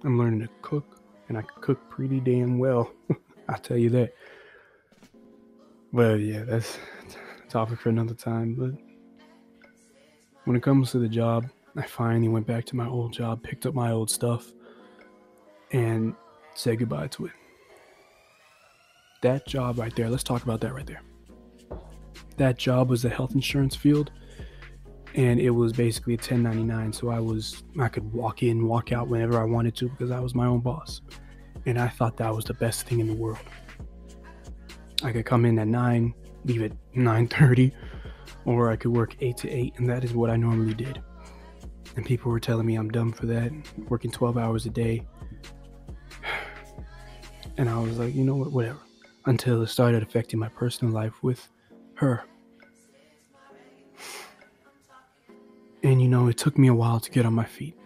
I'm 0.04 0.18
learning 0.18 0.40
to 0.40 0.48
cook, 0.62 1.00
and 1.28 1.36
I 1.36 1.42
cook 1.42 1.90
pretty 1.90 2.20
damn 2.20 2.58
well. 2.58 2.92
I'll 3.48 3.58
tell 3.58 3.76
you 3.76 3.90
that. 3.90 4.14
But 5.92 6.20
yeah, 6.20 6.44
that's 6.44 6.78
a 7.46 7.50
topic 7.50 7.80
for 7.80 7.88
another 7.88 8.14
time. 8.14 8.54
But 8.54 9.68
when 10.44 10.56
it 10.56 10.62
comes 10.62 10.92
to 10.92 10.98
the 10.98 11.08
job, 11.08 11.48
I 11.76 11.82
finally 11.82 12.28
went 12.28 12.46
back 12.46 12.64
to 12.66 12.76
my 12.76 12.86
old 12.86 13.12
job, 13.12 13.42
picked 13.42 13.66
up 13.66 13.74
my 13.74 13.90
old 13.90 14.10
stuff, 14.10 14.52
and 15.72 16.14
said 16.54 16.78
goodbye 16.78 17.08
to 17.08 17.26
it. 17.26 17.32
That 19.22 19.46
job 19.46 19.78
right 19.78 19.94
there, 19.96 20.08
let's 20.08 20.22
talk 20.22 20.44
about 20.44 20.60
that 20.60 20.74
right 20.74 20.86
there. 20.86 21.02
That 22.36 22.56
job 22.56 22.88
was 22.88 23.02
the 23.02 23.08
health 23.08 23.34
insurance 23.34 23.74
field 23.74 24.12
and 25.14 25.40
it 25.40 25.50
was 25.50 25.72
basically 25.72 26.14
a 26.14 26.16
1099 26.16 26.92
so 26.92 27.08
i 27.08 27.18
was 27.18 27.64
i 27.80 27.88
could 27.88 28.12
walk 28.12 28.42
in 28.42 28.66
walk 28.66 28.92
out 28.92 29.08
whenever 29.08 29.40
i 29.40 29.44
wanted 29.44 29.74
to 29.74 29.88
because 29.88 30.10
i 30.10 30.20
was 30.20 30.34
my 30.34 30.46
own 30.46 30.60
boss. 30.60 31.00
And 31.66 31.78
i 31.78 31.88
thought 31.88 32.16
that 32.18 32.34
was 32.34 32.44
the 32.44 32.54
best 32.54 32.86
thing 32.86 33.00
in 33.00 33.08
the 33.08 33.14
world. 33.14 33.38
I 35.02 35.12
could 35.12 35.26
come 35.26 35.44
in 35.44 35.58
at 35.58 35.66
9 35.66 36.14
leave 36.44 36.62
at 36.62 36.72
9.30 36.94 37.72
or 38.44 38.70
i 38.70 38.76
could 38.76 38.92
work 38.92 39.16
8 39.20 39.36
to 39.38 39.50
8 39.50 39.74
and 39.78 39.88
that 39.88 40.04
is 40.04 40.12
what 40.12 40.30
i 40.30 40.36
normally 40.36 40.74
did. 40.74 41.02
And 41.96 42.06
people 42.06 42.30
were 42.30 42.40
telling 42.40 42.66
me 42.66 42.76
i'm 42.76 42.90
dumb 42.90 43.12
for 43.12 43.26
that 43.26 43.50
working 43.88 44.10
12 44.10 44.38
hours 44.38 44.66
a 44.66 44.70
day. 44.70 45.06
And 47.56 47.68
i 47.68 47.76
was 47.76 47.98
like 47.98 48.14
you 48.14 48.22
know 48.22 48.36
what 48.36 48.52
whatever 48.52 48.78
until 49.28 49.62
it 49.62 49.68
started 49.68 50.02
affecting 50.02 50.38
my 50.38 50.48
personal 50.48 50.92
life 50.92 51.22
with 51.22 51.48
her 51.94 52.24
And 55.82 56.02
you 56.02 56.08
know, 56.08 56.28
it 56.28 56.36
took 56.36 56.58
me 56.58 56.68
a 56.68 56.74
while 56.74 57.00
to 57.00 57.10
get 57.10 57.24
on 57.24 57.34
my 57.34 57.44
feet. 57.44 57.76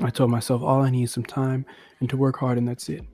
I 0.00 0.10
told 0.10 0.30
myself 0.30 0.62
all 0.62 0.82
I 0.82 0.90
need 0.90 1.04
is 1.04 1.12
some 1.12 1.24
time 1.24 1.66
and 2.00 2.08
to 2.10 2.16
work 2.16 2.38
hard, 2.38 2.58
and 2.58 2.66
that's 2.66 2.88
it. 2.88 3.04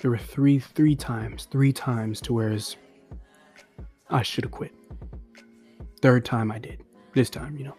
There 0.00 0.10
were 0.10 0.18
three, 0.18 0.58
three 0.58 0.96
times, 0.96 1.46
three 1.50 1.72
times 1.72 2.20
to 2.22 2.32
whereas 2.32 2.76
I 4.08 4.22
should 4.22 4.44
have 4.44 4.52
quit. 4.52 4.72
Third 6.00 6.24
time 6.24 6.50
I 6.50 6.58
did. 6.58 6.82
This 7.14 7.28
time, 7.28 7.56
you 7.56 7.64
know. 7.64 7.76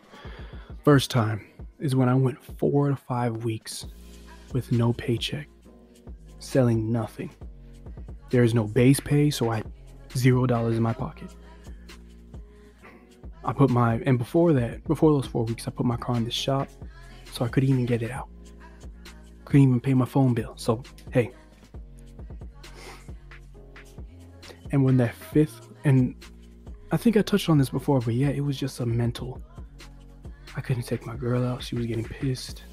First 0.83 1.09
time 1.09 1.47
is 1.79 1.95
when 1.95 2.09
I 2.09 2.15
went 2.15 2.43
four 2.59 2.89
to 2.89 2.95
five 2.95 3.43
weeks 3.43 3.85
with 4.53 4.71
no 4.71 4.93
paycheck, 4.93 5.47
selling 6.43 6.91
nothing. 6.91 7.29
There 8.29 8.43
is 8.43 8.53
no 8.53 8.65
base 8.65 8.99
pay, 8.99 9.29
so 9.29 9.51
I 9.51 9.63
zero 10.15 10.45
dollars 10.45 10.77
in 10.77 10.83
my 10.83 10.93
pocket. 10.93 11.33
I 13.45 13.53
put 13.53 13.69
my 13.69 14.01
and 14.05 14.17
before 14.17 14.53
that, 14.53 14.83
before 14.85 15.11
those 15.11 15.27
four 15.27 15.45
weeks, 15.45 15.67
I 15.67 15.71
put 15.71 15.85
my 15.85 15.97
car 15.97 16.15
in 16.15 16.25
the 16.25 16.31
shop, 16.31 16.69
so 17.31 17.45
I 17.45 17.47
couldn't 17.47 17.69
even 17.69 17.85
get 17.85 18.01
it 18.01 18.11
out. 18.11 18.29
Couldn't 19.45 19.67
even 19.67 19.79
pay 19.79 19.93
my 19.93 20.05
phone 20.05 20.33
bill. 20.33 20.53
So 20.55 20.83
hey. 21.11 21.31
And 24.71 24.83
when 24.83 24.97
that 24.97 25.13
fifth 25.13 25.69
and 25.83 26.15
I 26.91 26.97
think 26.97 27.17
I 27.17 27.21
touched 27.21 27.49
on 27.49 27.57
this 27.57 27.69
before, 27.69 27.99
but 27.99 28.13
yeah, 28.13 28.29
it 28.29 28.41
was 28.41 28.57
just 28.57 28.79
a 28.79 28.85
mental. 28.85 29.41
I 30.55 30.61
couldn't 30.61 30.83
take 30.83 31.05
my 31.05 31.15
girl 31.15 31.43
out. 31.43 31.63
She 31.63 31.75
was 31.75 31.85
getting 31.85 32.03
pissed. 32.03 32.63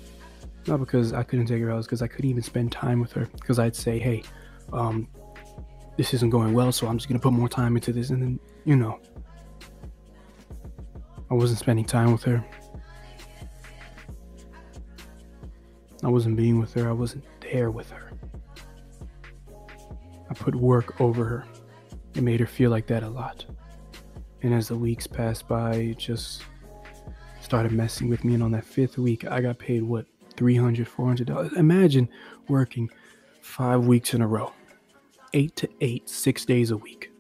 Not 0.67 0.81
because 0.81 1.13
I 1.13 1.23
couldn't 1.23 1.47
take 1.47 1.63
her 1.63 1.71
out, 1.71 1.83
because 1.85 2.03
I 2.03 2.07
couldn't 2.07 2.31
even 2.31 2.43
spend 2.43 2.71
time 2.73 3.01
with 3.01 3.13
her. 3.13 3.27
Because 3.33 3.59
I'd 3.59 3.75
say, 3.75 3.99
hey, 3.99 4.23
um, 4.73 5.09
this 5.97 6.15
isn't 6.15 6.31
going 6.31 6.53
well, 6.53 6.73
so 6.73 6.87
I'm 6.87 6.99
just 6.99 7.09
gonna 7.09 7.19
put 7.19 7.33
more 7.33 7.49
time 7.49 7.77
into 7.77 7.93
this, 7.93 8.11
and 8.11 8.23
then 8.23 8.41
you 8.65 8.77
know, 8.77 9.01
I 11.31 11.35
wasn't 11.35 11.59
spending 11.59 11.85
time 11.85 12.13
with 12.13 12.23
her. 12.25 12.45
I 16.03 16.09
wasn't 16.09 16.37
being 16.37 16.59
with 16.59 16.73
her. 16.75 16.89
I 16.89 16.93
wasn't 16.93 17.25
there 17.41 17.71
with 17.71 17.91
her. 17.91 18.11
I 20.31 20.35
put 20.35 20.55
work 20.55 21.01
over 21.01 21.25
her. 21.25 21.45
It 22.15 22.23
made 22.23 22.41
her 22.41 22.47
feel 22.47 22.71
like 22.71 22.87
that 22.87 23.03
a 23.03 23.09
lot. 23.09 23.45
And 24.43 24.55
as 24.55 24.69
the 24.69 24.77
weeks 24.77 25.07
passed 25.07 25.47
by, 25.47 25.75
it 25.75 25.99
just 25.99 26.43
started 27.43 27.73
messing 27.73 28.09
with 28.09 28.25
me. 28.25 28.35
And 28.35 28.43
on 28.43 28.53
that 28.53 28.65
fifth 28.65 28.97
week, 28.97 29.27
I 29.27 29.41
got 29.41 29.59
paid 29.59 29.83
what? 29.83 30.07
$300, 30.37 30.87
$400. 30.89 31.57
Imagine 31.57 32.09
working 32.49 32.91
five 33.41 33.87
weeks 33.87 34.15
in 34.15 34.23
a 34.23 34.27
row, 34.27 34.53
eight 35.35 35.57
to 35.57 35.69
eight, 35.81 36.09
six 36.09 36.45
days 36.45 36.71
a 36.71 36.77
week, 36.77 37.11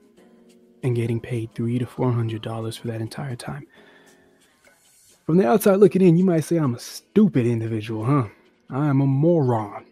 and 0.82 0.96
getting 0.96 1.20
paid 1.20 1.54
three 1.54 1.78
to 1.78 1.86
$400 1.86 2.78
for 2.78 2.86
that 2.88 3.00
entire 3.00 3.36
time. 3.36 3.66
From 5.26 5.36
the 5.36 5.46
outside 5.46 5.76
looking 5.76 6.02
in, 6.02 6.16
you 6.16 6.24
might 6.24 6.40
say 6.44 6.56
I'm 6.56 6.74
a 6.74 6.80
stupid 6.80 7.46
individual, 7.46 8.04
huh? 8.04 8.28
I 8.68 8.88
am 8.88 9.00
a 9.00 9.06
moron. 9.06 9.84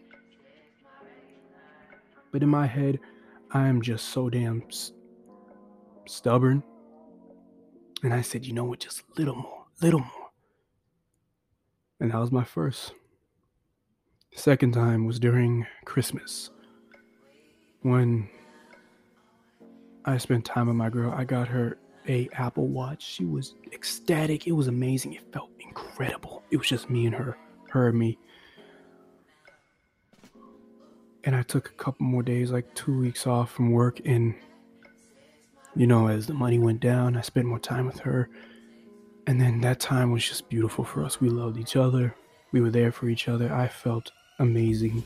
But 2.31 2.43
in 2.43 2.49
my 2.49 2.67
head, 2.67 2.99
I 3.51 3.67
am 3.67 3.81
just 3.81 4.09
so 4.09 4.29
damn 4.29 4.69
st- 4.69 4.97
stubborn. 6.07 6.63
And 8.03 8.13
I 8.13 8.21
said, 8.21 8.45
you 8.45 8.53
know 8.53 8.65
what, 8.65 8.79
just 8.79 9.01
a 9.01 9.03
little 9.17 9.35
more, 9.35 9.65
little 9.81 9.99
more. 9.99 10.29
And 11.99 12.11
that 12.11 12.19
was 12.19 12.31
my 12.31 12.43
first. 12.43 12.93
Second 14.35 14.73
time 14.73 15.05
was 15.05 15.19
during 15.19 15.65
Christmas 15.85 16.49
when 17.81 18.29
I 20.05 20.17
spent 20.17 20.45
time 20.45 20.67
with 20.67 20.75
my 20.75 20.89
girl. 20.89 21.13
I 21.15 21.23
got 21.23 21.47
her 21.47 21.77
a 22.07 22.29
Apple 22.33 22.67
Watch. 22.67 23.03
She 23.03 23.25
was 23.25 23.55
ecstatic. 23.71 24.47
It 24.47 24.53
was 24.53 24.67
amazing. 24.67 25.13
It 25.13 25.31
felt 25.33 25.51
incredible. 25.59 26.43
it 26.51 26.57
was 26.57 26.67
just 26.67 26.89
me 26.89 27.05
and 27.05 27.15
her, 27.15 27.37
her 27.69 27.89
and 27.89 27.99
me. 27.99 28.17
And 31.23 31.35
I 31.35 31.43
took 31.43 31.67
a 31.67 31.73
couple 31.73 32.05
more 32.05 32.23
days, 32.23 32.51
like 32.51 32.73
two 32.73 32.97
weeks 32.97 33.27
off 33.27 33.51
from 33.51 33.71
work. 33.71 33.99
And, 34.05 34.33
you 35.75 35.85
know, 35.85 36.07
as 36.07 36.27
the 36.27 36.33
money 36.33 36.59
went 36.59 36.79
down, 36.79 37.17
I 37.17 37.21
spent 37.21 37.45
more 37.45 37.59
time 37.59 37.85
with 37.85 37.99
her. 37.99 38.29
And 39.27 39.39
then 39.39 39.61
that 39.61 39.79
time 39.79 40.11
was 40.11 40.27
just 40.27 40.49
beautiful 40.49 40.83
for 40.83 41.03
us. 41.03 41.19
We 41.19 41.29
loved 41.29 41.57
each 41.57 41.75
other. 41.75 42.15
We 42.51 42.61
were 42.61 42.71
there 42.71 42.91
for 42.91 43.09
each 43.09 43.27
other. 43.27 43.53
I 43.53 43.67
felt 43.67 44.11
amazing. 44.39 45.03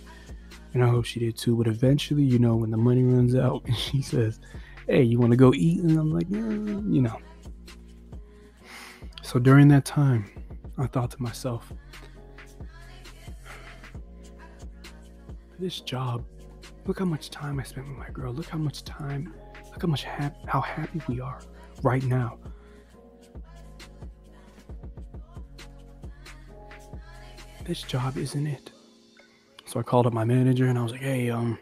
And 0.73 0.83
I 0.83 0.87
hope 0.87 1.05
she 1.05 1.19
did 1.19 1.37
too. 1.37 1.55
But 1.55 1.67
eventually, 1.67 2.23
you 2.23 2.39
know, 2.39 2.55
when 2.55 2.71
the 2.71 2.77
money 2.77 3.03
runs 3.03 3.35
out, 3.35 3.63
and 3.65 3.75
she 3.77 4.01
says, 4.01 4.39
Hey, 4.87 5.03
you 5.03 5.19
want 5.19 5.31
to 5.31 5.37
go 5.37 5.53
eat? 5.53 5.81
And 5.81 5.97
I'm 5.97 6.11
like, 6.11 6.27
yeah, 6.29 6.39
you 6.39 7.01
know. 7.01 7.17
So 9.21 9.39
during 9.39 9.69
that 9.69 9.85
time, 9.85 10.29
I 10.77 10.87
thought 10.87 11.11
to 11.11 11.21
myself, 11.21 11.71
this 15.57 15.79
job, 15.79 16.25
look 16.85 16.99
how 16.99 17.05
much 17.05 17.29
time 17.29 17.59
I 17.59 17.63
spent 17.63 17.87
with 17.87 17.97
my 17.97 18.09
girl. 18.09 18.33
Look 18.33 18.47
how 18.47 18.57
much 18.57 18.83
time, 18.83 19.33
look 19.71 19.81
how 19.81 19.87
much 19.87 20.03
hap- 20.03 20.45
how 20.47 20.59
happy 20.59 21.01
we 21.07 21.21
are 21.21 21.39
right 21.81 22.03
now. 22.03 22.37
This 27.63 27.81
job 27.81 28.17
isn't 28.17 28.45
it. 28.45 28.72
So 29.73 29.79
I 29.79 29.83
called 29.83 30.05
up 30.05 30.13
my 30.13 30.23
manager 30.23 30.67
and 30.67 30.77
I 30.77 30.83
was 30.83 30.91
like, 30.91 31.01
"Hey, 31.01 31.31
um, 31.31 31.57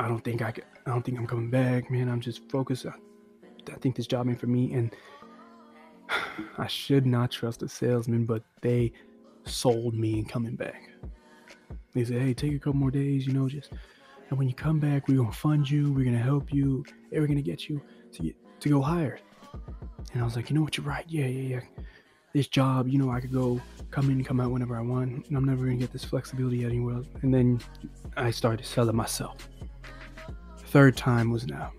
I 0.00 0.08
don't 0.08 0.24
think 0.24 0.40
I, 0.40 0.54
I 0.86 0.90
don't 0.90 1.04
think 1.04 1.18
I'm 1.18 1.26
coming 1.26 1.50
back, 1.50 1.90
man. 1.90 2.08
I'm 2.08 2.22
just 2.22 2.50
focused. 2.50 2.86
I, 2.86 2.94
I 3.70 3.74
think 3.74 3.96
this 3.96 4.06
job 4.06 4.26
ain't 4.26 4.40
for 4.40 4.46
me." 4.46 4.72
And 4.72 4.96
I 6.56 6.66
should 6.66 7.04
not 7.04 7.30
trust 7.30 7.62
a 7.62 7.68
salesman, 7.68 8.24
but 8.24 8.42
they 8.62 8.90
sold 9.44 9.92
me 9.92 10.20
in 10.20 10.24
coming 10.24 10.56
back. 10.56 10.88
They 11.92 12.06
said, 12.06 12.22
hey, 12.22 12.32
take 12.32 12.54
a 12.54 12.58
couple 12.58 12.80
more 12.80 12.90
days, 12.90 13.26
you 13.26 13.34
know, 13.34 13.46
just 13.46 13.70
and 14.30 14.38
when 14.38 14.48
you 14.48 14.54
come 14.54 14.80
back, 14.80 15.08
we're 15.08 15.18
gonna 15.18 15.30
fund 15.30 15.68
you, 15.68 15.92
we're 15.92 16.06
gonna 16.06 16.16
help 16.16 16.54
you, 16.54 16.86
and 17.10 17.20
we're 17.20 17.26
gonna 17.26 17.42
get 17.42 17.68
you 17.68 17.82
to 18.12 18.22
get, 18.22 18.36
to 18.60 18.70
go 18.70 18.80
higher. 18.80 19.18
And 20.14 20.22
I 20.22 20.24
was 20.24 20.36
like, 20.36 20.48
you 20.48 20.56
know 20.56 20.62
what, 20.62 20.78
you're 20.78 20.86
right. 20.86 21.04
Yeah, 21.06 21.26
yeah, 21.26 21.58
yeah. 21.58 21.81
This 22.32 22.48
job, 22.48 22.88
you 22.88 22.98
know, 22.98 23.10
I 23.10 23.20
could 23.20 23.32
go 23.32 23.60
come 23.90 24.10
in, 24.10 24.24
come 24.24 24.40
out 24.40 24.50
whenever 24.50 24.76
I 24.76 24.80
want, 24.80 25.28
and 25.28 25.36
I'm 25.36 25.44
never 25.44 25.64
gonna 25.66 25.76
get 25.76 25.92
this 25.92 26.04
flexibility 26.04 26.64
anywhere 26.64 26.96
else. 26.96 27.06
And 27.20 27.32
then 27.32 27.60
I 28.16 28.30
started 28.30 28.64
selling 28.64 28.96
myself. 28.96 29.48
Third 30.66 30.96
time 30.96 31.30
was 31.30 31.46
now. 31.46 31.72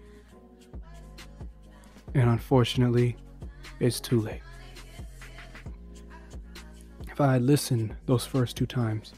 And 2.14 2.30
unfortunately, 2.30 3.18
it's 3.80 4.00
too 4.00 4.22
late. 4.22 4.42
If 7.12 7.20
I 7.20 7.34
had 7.34 7.42
listened 7.42 7.96
those 8.06 8.26
first 8.26 8.56
two 8.56 8.68
times, 8.68 9.14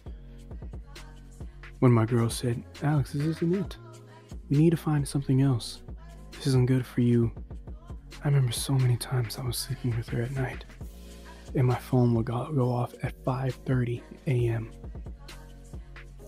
when 1.80 1.92
my 1.92 2.06
girl 2.06 2.30
said, 2.30 2.64
Alex, 2.82 3.12
this 3.12 3.24
isn't 3.24 3.54
it. 3.54 3.78
We 4.50 4.58
need 4.58 4.70
to 4.70 4.78
find 4.78 5.06
something 5.06 5.42
else. 5.42 5.82
This 6.32 6.48
isn't 6.48 6.68
good 6.68 6.86
for 6.86 7.02
you. 7.02 7.32
I 8.24 8.30
remember 8.30 8.54
so 8.54 8.74
many 8.74 8.96
times 8.96 9.38
I 9.38 9.44
was 9.44 9.58
sleeping 9.58 9.96
with 9.98 10.08
her 10.10 10.22
at 10.22 10.32
night, 10.32 10.66
and 11.56 11.68
my 11.68 11.76
phone 11.76 12.14
would 12.16 12.26
go, 12.26 12.52
go 12.54 12.72
off 12.72 12.94
at 13.04 13.14
5:30 13.24 14.02
a.m. 14.28 14.72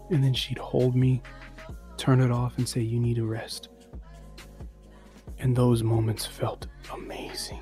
And 0.10 0.24
then 0.24 0.34
she'd 0.34 0.58
hold 0.58 0.96
me, 0.96 1.22
turn 1.98 2.22
it 2.22 2.32
off, 2.32 2.58
and 2.58 2.68
say, 2.68 2.82
"You 2.82 3.00
need 3.00 3.18
a 3.18 3.26
rest." 3.26 3.70
And 5.40 5.56
those 5.56 5.84
moments 5.84 6.26
felt 6.26 6.68
amazing 6.94 7.62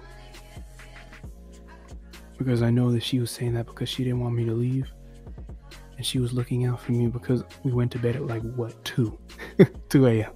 because 2.37 2.61
I 2.61 2.69
know 2.69 2.91
that 2.91 3.03
she 3.03 3.19
was 3.19 3.31
saying 3.31 3.53
that 3.53 3.65
because 3.65 3.89
she 3.89 4.03
didn't 4.03 4.19
want 4.19 4.35
me 4.35 4.45
to 4.45 4.53
leave. 4.53 4.87
And 5.97 6.05
she 6.05 6.19
was 6.19 6.33
looking 6.33 6.65
out 6.65 6.81
for 6.81 6.91
me 6.91 7.07
because 7.07 7.43
we 7.63 7.71
went 7.71 7.91
to 7.93 7.99
bed 7.99 8.17
at 8.17 8.27
like 8.27 8.41
what, 8.55 8.83
2? 8.83 9.17
2 9.89 10.07
a.m. 10.07 10.31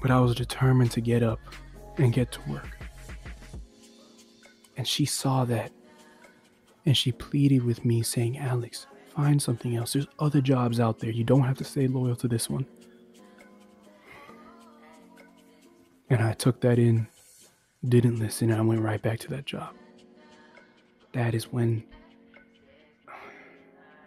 But 0.00 0.10
I 0.10 0.18
was 0.18 0.34
determined 0.34 0.90
to 0.92 1.00
get 1.00 1.22
up 1.22 1.38
and 1.98 2.12
get 2.12 2.32
to 2.32 2.40
work. 2.50 2.71
And 4.82 4.88
she 4.88 5.04
saw 5.04 5.44
that. 5.44 5.70
And 6.84 6.96
she 6.96 7.12
pleaded 7.12 7.62
with 7.62 7.84
me, 7.84 8.02
saying, 8.02 8.36
Alex, 8.36 8.88
find 9.14 9.40
something 9.40 9.76
else. 9.76 9.92
There's 9.92 10.08
other 10.18 10.40
jobs 10.40 10.80
out 10.80 10.98
there. 10.98 11.10
You 11.10 11.22
don't 11.22 11.44
have 11.44 11.56
to 11.58 11.64
stay 11.64 11.86
loyal 11.86 12.16
to 12.16 12.26
this 12.26 12.50
one. 12.50 12.66
And 16.10 16.20
I 16.20 16.32
took 16.32 16.60
that 16.62 16.80
in, 16.80 17.06
didn't 17.88 18.18
listen, 18.18 18.50
and 18.50 18.58
I 18.58 18.64
went 18.64 18.80
right 18.80 19.00
back 19.00 19.20
to 19.20 19.28
that 19.28 19.44
job 19.44 19.72
that 21.12 21.32
is 21.32 21.52
when, 21.52 21.84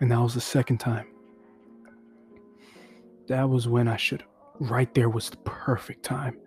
and 0.01 0.11
that 0.11 0.19
was 0.19 0.33
the 0.33 0.41
second 0.41 0.79
time. 0.79 1.07
That 3.29 3.49
was 3.49 3.65
when 3.69 3.87
I 3.87 3.95
should, 3.95 4.25
right 4.59 4.93
there 4.93 5.07
was 5.07 5.29
the 5.29 5.37
perfect 5.37 6.03
time. 6.03 6.37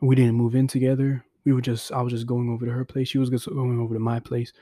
We 0.00 0.14
didn't 0.14 0.36
move 0.36 0.54
in 0.54 0.68
together. 0.68 1.24
We 1.44 1.52
were 1.52 1.60
just, 1.60 1.90
I 1.92 2.02
was 2.02 2.12
just 2.12 2.26
going 2.26 2.48
over 2.48 2.66
to 2.66 2.72
her 2.72 2.84
place. 2.84 3.08
She 3.08 3.18
was 3.18 3.30
just 3.30 3.48
going 3.48 3.80
over 3.80 3.94
to 3.94 4.00
my 4.00 4.20
place. 4.20 4.52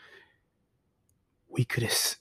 We 1.50 1.64
could 1.64 1.82
have, 1.82 2.16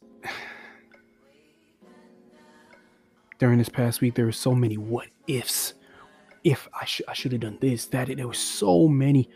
during 3.38 3.58
this 3.58 3.70
past 3.70 4.02
week, 4.02 4.16
there 4.16 4.26
were 4.26 4.32
so 4.32 4.54
many 4.54 4.78
what 4.78 5.08
ifs. 5.28 5.76
If 6.44 6.68
I, 6.80 6.86
sh- 6.86 7.02
I 7.08 7.14
should 7.14 7.32
have 7.32 7.42
done 7.42 7.58
this, 7.62 7.86
that, 7.88 8.08
there 8.16 8.28
were 8.28 8.34
so 8.34 8.88
many 8.88 9.30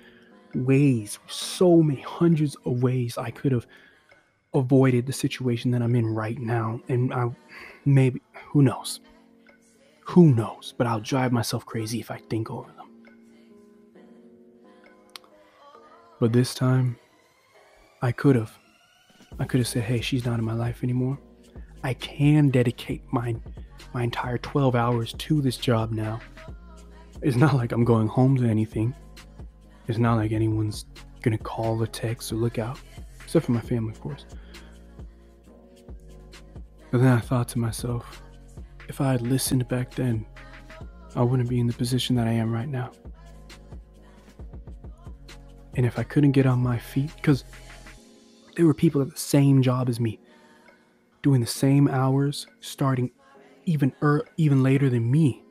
ways, 0.56 1.20
so 1.28 1.82
many 1.82 2.02
hundreds 2.02 2.56
of 2.66 2.84
ways 2.84 3.18
I 3.18 3.32
could 3.32 3.52
have 3.52 3.68
avoided 4.54 5.06
the 5.06 5.14
situation 5.14 5.72
that 5.72 5.82
I'm 5.82 5.96
in 5.96 6.08
right 6.08 6.38
now. 6.38 6.82
And 6.90 7.14
I 7.14 7.30
maybe, 7.86 8.22
who 8.48 8.62
knows? 8.62 9.00
Who 10.06 10.34
knows? 10.34 10.74
But 10.78 10.88
I'll 10.88 11.00
drive 11.00 11.32
myself 11.32 11.66
crazy 11.66 12.00
if 12.00 12.12
I 12.12 12.18
think 12.30 12.52
over 12.52 12.72
them. 12.72 12.83
But 16.24 16.32
this 16.32 16.56
time, 16.56 16.96
I 18.02 18.14
could 18.14 18.38
have. 18.38 18.58
I 19.40 19.44
could 19.44 19.60
have 19.60 19.68
said, 19.68 19.84
hey, 19.84 20.00
she's 20.00 20.24
not 20.24 20.40
in 20.40 20.46
my 20.46 20.54
life 20.54 20.82
anymore. 20.82 21.20
I 21.84 21.96
can 21.96 22.48
dedicate 22.48 23.02
my 23.12 23.36
my 23.94 24.04
entire 24.04 24.38
12 24.38 24.74
hours 24.74 25.12
to 25.12 25.42
this 25.42 25.58
job 25.58 25.92
now. 25.92 26.22
It's 27.22 27.36
not 27.36 27.56
like 27.56 27.74
I'm 27.74 27.84
going 27.84 28.08
home 28.08 28.38
to 28.38 28.46
anything. 28.46 28.96
It's 29.90 29.98
not 29.98 30.16
like 30.16 30.32
anyone's 30.32 30.86
gonna 31.24 31.38
call 31.38 31.84
or 31.84 31.88
text 31.88 32.32
or 32.32 32.36
look 32.36 32.58
out, 32.58 32.80
except 33.22 33.48
for 33.48 33.52
my 33.52 33.60
family, 33.60 33.92
of 33.92 34.00
course. 34.00 34.26
But 36.90 37.02
then 37.02 37.18
I 37.18 37.20
thought 37.20 37.50
to 37.50 37.60
myself, 37.60 38.22
if 38.88 39.02
I 39.02 39.12
had 39.12 39.24
listened 39.24 39.68
back 39.68 39.94
then, 39.94 40.26
I 41.18 41.22
wouldn't 41.22 41.50
be 41.50 41.60
in 41.60 41.68
the 41.68 41.74
position 41.74 42.16
that 42.16 42.28
I 42.28 42.32
am 42.32 42.50
right 42.50 42.70
now. 42.70 42.94
And 45.76 45.86
if 45.86 45.98
I 45.98 46.04
couldn't 46.04 46.32
get 46.32 46.46
on 46.46 46.60
my 46.60 46.78
feet, 46.78 47.12
because 47.16 47.44
there 48.56 48.66
were 48.66 48.74
people 48.74 49.02
at 49.02 49.10
the 49.10 49.18
same 49.18 49.62
job 49.62 49.90
as 49.90 50.00
me, 50.00 50.20
doing 51.22 51.42
the 51.42 51.48
same 51.48 51.88
hours, 51.88 52.48
starting 52.60 53.12
even 53.66 53.94
er, 54.02 54.26
even 54.38 54.62
later 54.62 54.90
than 54.90 55.10
me, 55.10 55.42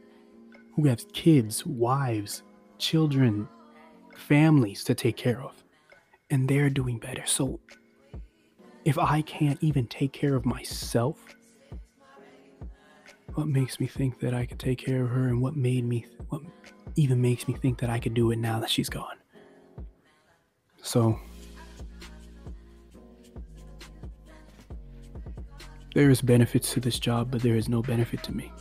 who 0.74 0.86
have 0.86 1.12
kids, 1.12 1.66
wives, 1.66 2.42
children, 2.78 3.48
families 4.16 4.84
to 4.84 4.94
take 4.94 5.16
care 5.16 5.42
of, 5.42 5.62
and 6.30 6.48
they're 6.48 6.70
doing 6.70 6.98
better. 6.98 7.24
So 7.26 7.58
if 8.84 8.98
I 8.98 9.22
can't 9.22 9.58
even 9.62 9.86
take 9.86 10.12
care 10.12 10.34
of 10.34 10.44
myself, 10.44 11.18
what 13.34 13.48
makes 13.48 13.80
me 13.80 13.86
think 13.86 14.20
that 14.20 14.34
I 14.34 14.44
could 14.44 14.58
take 14.58 14.78
care 14.78 15.04
of 15.04 15.10
her 15.10 15.28
and 15.28 15.40
what 15.40 15.56
made 15.56 15.84
me 15.84 16.06
what 16.28 16.42
even 16.96 17.20
makes 17.20 17.48
me 17.48 17.54
think 17.54 17.78
that 17.78 17.88
I 17.88 17.98
could 17.98 18.12
do 18.12 18.30
it 18.30 18.36
now 18.36 18.60
that 18.60 18.68
she's 18.68 18.90
gone. 18.90 19.16
So 20.82 21.18
there 25.94 26.10
is 26.10 26.20
benefits 26.20 26.72
to 26.72 26.80
this 26.80 26.98
job, 26.98 27.30
but 27.30 27.40
there 27.40 27.56
is 27.56 27.68
no 27.68 27.80
benefit 27.82 28.22
to 28.24 28.32
me. 28.32 28.52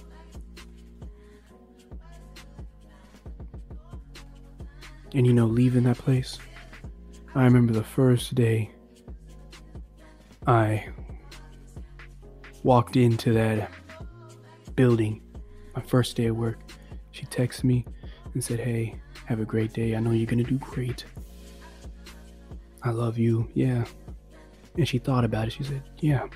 And 5.13 5.27
you 5.27 5.33
know, 5.33 5.45
leaving 5.45 5.83
that 5.83 5.97
place, 5.97 6.37
I 7.35 7.43
remember 7.43 7.73
the 7.73 7.83
first 7.83 8.33
day 8.35 8.71
I 10.47 10.87
walked 12.63 12.95
into 12.95 13.33
that 13.33 13.71
building, 14.75 15.21
my 15.75 15.81
first 15.81 16.15
day 16.15 16.27
at 16.27 16.35
work. 16.35 16.59
She 17.11 17.25
texted 17.25 17.65
me 17.65 17.85
and 18.33 18.43
said, 18.43 18.59
Hey, 18.59 18.95
have 19.25 19.39
a 19.39 19.45
great 19.45 19.73
day. 19.73 19.95
I 19.95 19.99
know 19.99 20.11
you're 20.11 20.27
going 20.27 20.43
to 20.43 20.49
do 20.49 20.57
great. 20.59 21.03
I 22.83 22.91
love 22.91 23.17
you. 23.17 23.49
Yeah. 23.53 23.85
And 24.77 24.87
she 24.87 24.97
thought 24.97 25.23
about 25.23 25.47
it. 25.47 25.51
She 25.51 25.63
said, 25.63 25.83
Yeah, 25.99 26.27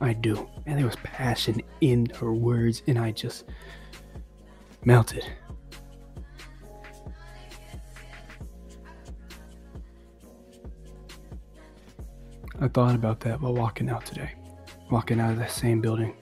I 0.00 0.12
do. 0.12 0.48
And 0.66 0.78
there 0.78 0.86
was 0.86 0.96
passion 0.96 1.62
in 1.80 2.06
her 2.20 2.32
words, 2.32 2.82
and 2.86 2.98
I 2.98 3.12
just 3.12 3.44
melted. 4.84 5.24
I 12.60 12.68
thought 12.68 12.94
about 12.94 13.20
that 13.20 13.40
while 13.40 13.54
walking 13.54 13.88
out 13.90 14.06
today, 14.06 14.34
walking 14.90 15.20
out 15.20 15.32
of 15.32 15.38
that 15.38 15.50
same 15.50 15.80
building. 15.80 16.14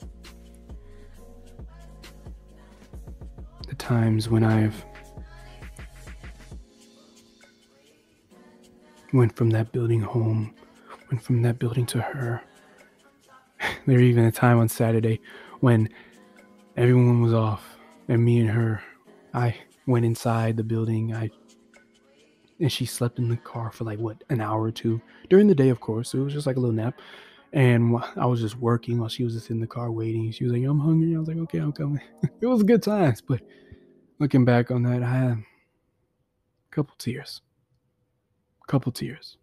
The 3.68 3.74
times 3.74 4.28
when 4.28 4.42
I've 4.42 4.84
went 9.12 9.36
from 9.36 9.50
that 9.50 9.72
building 9.72 10.00
home, 10.00 10.54
went 11.10 11.22
from 11.22 11.42
that 11.42 11.58
building 11.58 11.86
to 11.86 12.00
her. 12.00 12.42
there 13.86 14.00
even 14.00 14.24
a 14.24 14.32
time 14.32 14.58
on 14.58 14.68
Saturday 14.68 15.20
when 15.60 15.88
everyone 16.76 17.20
was 17.20 17.34
off 17.34 17.76
and 18.08 18.24
me 18.24 18.40
and 18.40 18.50
her, 18.50 18.82
I 19.34 19.56
went 19.86 20.04
inside 20.04 20.56
the 20.56 20.64
building. 20.64 21.14
I 21.14 21.30
and 22.60 22.70
she 22.70 22.84
slept 22.84 23.18
in 23.18 23.28
the 23.28 23.36
car 23.38 23.70
for 23.72 23.84
like 23.84 23.98
what 23.98 24.22
an 24.28 24.40
hour 24.40 24.62
or 24.62 24.70
two 24.70 25.00
during 25.30 25.46
the 25.46 25.54
day, 25.54 25.70
of 25.70 25.80
course. 25.80 26.12
It 26.14 26.18
was 26.18 26.32
just 26.32 26.46
like 26.46 26.56
a 26.56 26.60
little 26.60 26.74
nap. 26.74 27.00
And 27.52 27.96
I 28.16 28.26
was 28.26 28.40
just 28.40 28.56
working 28.58 28.98
while 29.00 29.08
she 29.08 29.24
was 29.24 29.34
just 29.34 29.50
in 29.50 29.58
the 29.58 29.66
car 29.66 29.90
waiting. 29.90 30.30
She 30.30 30.44
was 30.44 30.52
like, 30.52 30.62
"I'm 30.62 30.78
hungry." 30.78 31.16
I 31.16 31.18
was 31.18 31.26
like, 31.26 31.38
"Okay, 31.38 31.58
I'm 31.58 31.72
coming." 31.72 32.00
it 32.40 32.46
was 32.46 32.62
good 32.62 32.82
times, 32.82 33.20
but 33.20 33.40
looking 34.20 34.44
back 34.44 34.70
on 34.70 34.84
that, 34.84 35.02
I 35.02 35.10
had 35.10 35.30
a 35.32 35.44
couple 36.70 36.94
tears, 36.96 37.42
couple 38.70 38.92
tears. 38.92 39.36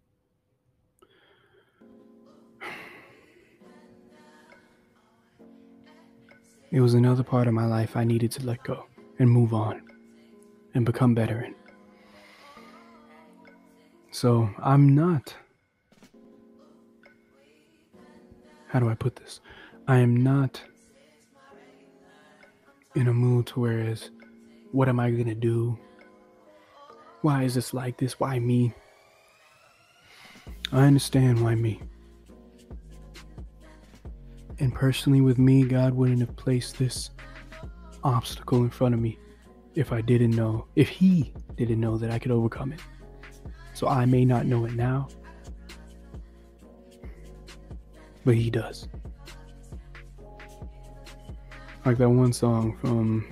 It 6.70 6.80
was 6.80 6.94
another 6.94 7.22
part 7.22 7.46
of 7.46 7.52
my 7.52 7.66
life 7.66 7.94
I 7.94 8.04
needed 8.04 8.32
to 8.32 8.46
let 8.46 8.62
go 8.64 8.86
and 9.18 9.30
move 9.30 9.52
on 9.52 9.82
and 10.72 10.86
become 10.86 11.14
better 11.14 11.42
in. 11.42 11.54
So 14.12 14.48
I'm 14.62 14.94
not. 14.94 15.34
How 18.68 18.80
do 18.80 18.88
I 18.88 18.94
put 18.94 19.16
this? 19.16 19.42
I 19.86 19.98
am 19.98 20.22
not 20.22 20.62
in 22.94 23.08
a 23.08 23.12
mood 23.12 23.46
to 23.48 23.60
whereas 23.60 24.10
what 24.72 24.88
am 24.88 24.98
I 24.98 25.10
gonna 25.10 25.34
do? 25.34 25.78
Why 27.20 27.42
is 27.42 27.54
this 27.54 27.74
like 27.74 27.98
this? 27.98 28.18
Why 28.18 28.38
me? 28.38 28.72
I 30.72 30.84
understand 30.84 31.42
why 31.42 31.54
me. 31.54 31.80
And 34.60 34.74
personally, 34.74 35.20
with 35.20 35.38
me, 35.38 35.64
God 35.64 35.94
wouldn't 35.94 36.20
have 36.20 36.36
placed 36.36 36.78
this 36.78 37.10
obstacle 38.02 38.62
in 38.62 38.70
front 38.70 38.94
of 38.94 39.00
me 39.00 39.18
if 39.74 39.92
I 39.92 40.00
didn't 40.00 40.32
know, 40.32 40.66
if 40.74 40.88
He 40.88 41.32
didn't 41.56 41.80
know 41.80 41.96
that 41.96 42.10
I 42.10 42.18
could 42.18 42.32
overcome 42.32 42.72
it. 42.72 42.80
So 43.74 43.86
I 43.86 44.06
may 44.06 44.24
not 44.24 44.44
know 44.46 44.64
it 44.64 44.72
now, 44.72 45.06
but 48.24 48.34
he 48.34 48.50
does. 48.50 48.88
Like 51.84 51.96
that 51.98 52.10
one 52.10 52.32
song 52.32 52.76
from 52.78 53.24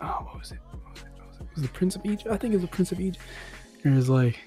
oh, 0.00 0.06
what 0.06 0.38
was 0.38 0.52
it? 0.52 0.58
Was 0.72 1.02
it? 1.02 1.08
Was 1.26 1.40
it? 1.40 1.46
Was 1.56 1.58
it 1.58 1.62
the 1.62 1.68
Prince 1.68 1.96
of 1.96 2.06
Egypt? 2.06 2.28
I 2.30 2.36
think 2.36 2.54
it 2.54 2.58
was 2.58 2.62
the 2.62 2.68
Prince 2.68 2.92
of 2.92 3.00
Egypt. 3.00 3.24
It 3.84 3.90
was 3.90 4.08
like 4.08 4.38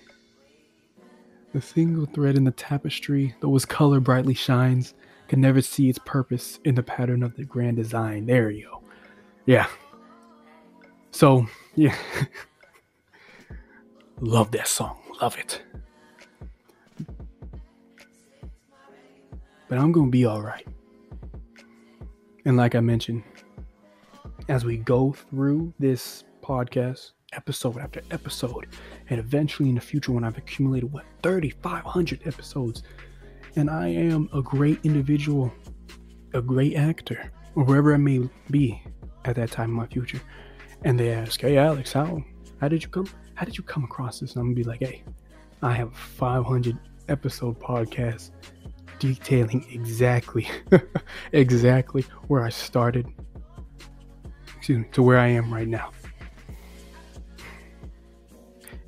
the 1.53 1.61
single 1.61 2.05
thread 2.07 2.35
in 2.35 2.43
the 2.43 2.51
tapestry, 2.51 3.35
though 3.39 3.55
its 3.55 3.65
color 3.65 3.99
brightly 3.99 4.33
shines, 4.33 4.95
can 5.27 5.39
never 5.39 5.61
see 5.61 5.87
its 5.87 5.99
purpose 5.99 6.59
in 6.65 6.75
the 6.75 6.83
pattern 6.83 7.23
of 7.23 7.35
the 7.35 7.45
grand 7.45 7.77
design. 7.77 8.25
There 8.25 8.49
you 8.49 8.65
go. 8.65 8.81
Yeah. 9.45 9.67
So, 11.11 11.47
yeah. 11.75 11.95
Love 14.19 14.51
that 14.51 14.67
song. 14.67 14.97
Love 15.21 15.37
it. 15.37 15.61
But 19.69 19.77
I'm 19.77 19.91
going 19.91 20.07
to 20.07 20.11
be 20.11 20.25
all 20.25 20.41
right. 20.41 20.67
And 22.45 22.57
like 22.57 22.75
I 22.75 22.79
mentioned, 22.79 23.23
as 24.49 24.65
we 24.65 24.77
go 24.77 25.13
through 25.13 25.73
this 25.79 26.23
podcast, 26.41 27.11
episode 27.33 27.77
after 27.79 28.01
episode, 28.11 28.67
and 29.09 29.19
eventually 29.19 29.69
in 29.69 29.75
the 29.75 29.81
future, 29.81 30.11
when 30.11 30.23
I've 30.23 30.37
accumulated 30.37 30.91
what 30.91 31.05
3,500 31.21 32.21
episodes, 32.25 32.83
and 33.55 33.69
I 33.69 33.87
am 33.87 34.29
a 34.33 34.41
great 34.41 34.79
individual, 34.83 35.51
a 36.33 36.41
great 36.41 36.75
actor, 36.75 37.31
or 37.55 37.63
wherever 37.63 37.93
I 37.93 37.97
may 37.97 38.29
be 38.49 38.81
at 39.25 39.35
that 39.35 39.51
time 39.51 39.69
in 39.69 39.75
my 39.75 39.87
future, 39.87 40.21
and 40.83 40.99
they 40.99 41.11
ask, 41.11 41.41
"Hey, 41.41 41.57
Alex, 41.57 41.93
how 41.93 42.23
how 42.59 42.67
did 42.67 42.83
you 42.83 42.89
come? 42.89 43.07
how 43.35 43.45
did 43.45 43.57
you 43.57 43.63
come 43.63 43.83
across 43.83 44.19
this? 44.19 44.33
And 44.33 44.41
I'm 44.41 44.47
gonna 44.47 44.55
be 44.55 44.63
like, 44.63 44.79
hey, 44.79 45.03
I 45.61 45.73
have 45.73 45.95
500 45.95 46.77
episode 47.09 47.59
podcast 47.59 48.31
detailing 48.99 49.65
exactly, 49.71 50.49
exactly 51.31 52.05
where 52.27 52.43
I 52.43 52.49
started, 52.49 53.07
excuse 54.57 54.79
me, 54.79 54.85
to 54.93 55.03
where 55.03 55.19
I 55.19 55.27
am 55.27 55.53
right 55.53 55.67
now. 55.67 55.91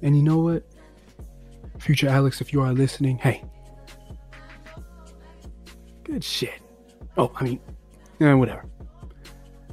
And 0.01 0.15
you 0.15 0.23
know 0.23 0.39
what? 0.39 0.63
Future 1.79 2.07
Alex, 2.07 2.41
if 2.41 2.53
you 2.53 2.61
are 2.61 2.73
listening, 2.73 3.17
hey, 3.17 3.43
good 6.03 6.23
shit. 6.23 6.61
Oh, 7.17 7.31
I 7.35 7.43
mean, 7.43 7.59
yeah, 8.19 8.33
whatever. 8.33 8.65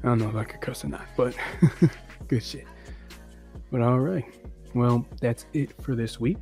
I 0.03 0.09
don't 0.09 0.19
know 0.19 0.29
if 0.29 0.35
I 0.35 0.45
could 0.45 0.61
cuss 0.61 0.85
or 0.85 0.89
not, 0.89 1.07
but 1.17 1.35
good 2.29 2.43
shit. 2.43 2.67
But 3.71 3.83
all 3.83 4.01
right. 4.01 4.25
Well, 4.75 5.07
that's 5.21 5.47
it 5.53 5.81
for 5.83 5.95
this 5.95 6.19
week. 6.19 6.39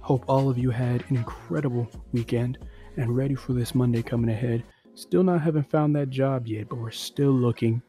Hope 0.00 0.24
all 0.26 0.48
of 0.48 0.58
you 0.58 0.70
had 0.70 1.04
an 1.10 1.16
incredible 1.16 1.88
weekend 2.12 2.58
and 2.96 3.16
ready 3.16 3.34
for 3.34 3.52
this 3.52 3.74
Monday 3.74 4.02
coming 4.02 4.30
ahead. 4.30 4.64
Still 4.94 5.22
not 5.22 5.40
haven't 5.40 5.70
found 5.70 5.94
that 5.96 6.10
job 6.10 6.46
yet, 6.46 6.68
but 6.68 6.78
we're 6.78 6.90
still 6.90 7.30
looking. 7.32 7.82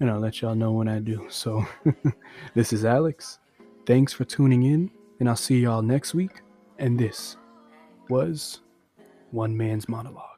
And 0.00 0.10
I'll 0.10 0.20
let 0.20 0.40
y'all 0.40 0.54
know 0.54 0.72
when 0.72 0.88
I 0.88 0.98
do. 0.98 1.26
So, 1.28 1.64
this 2.54 2.72
is 2.72 2.84
Alex. 2.84 3.38
Thanks 3.86 4.12
for 4.12 4.24
tuning 4.24 4.62
in, 4.62 4.90
and 5.18 5.28
I'll 5.28 5.36
see 5.36 5.60
y'all 5.60 5.82
next 5.82 6.14
week. 6.14 6.42
And 6.78 6.98
this 6.98 7.36
was 8.08 8.60
One 9.30 9.56
Man's 9.56 9.88
Monologue. 9.88 10.29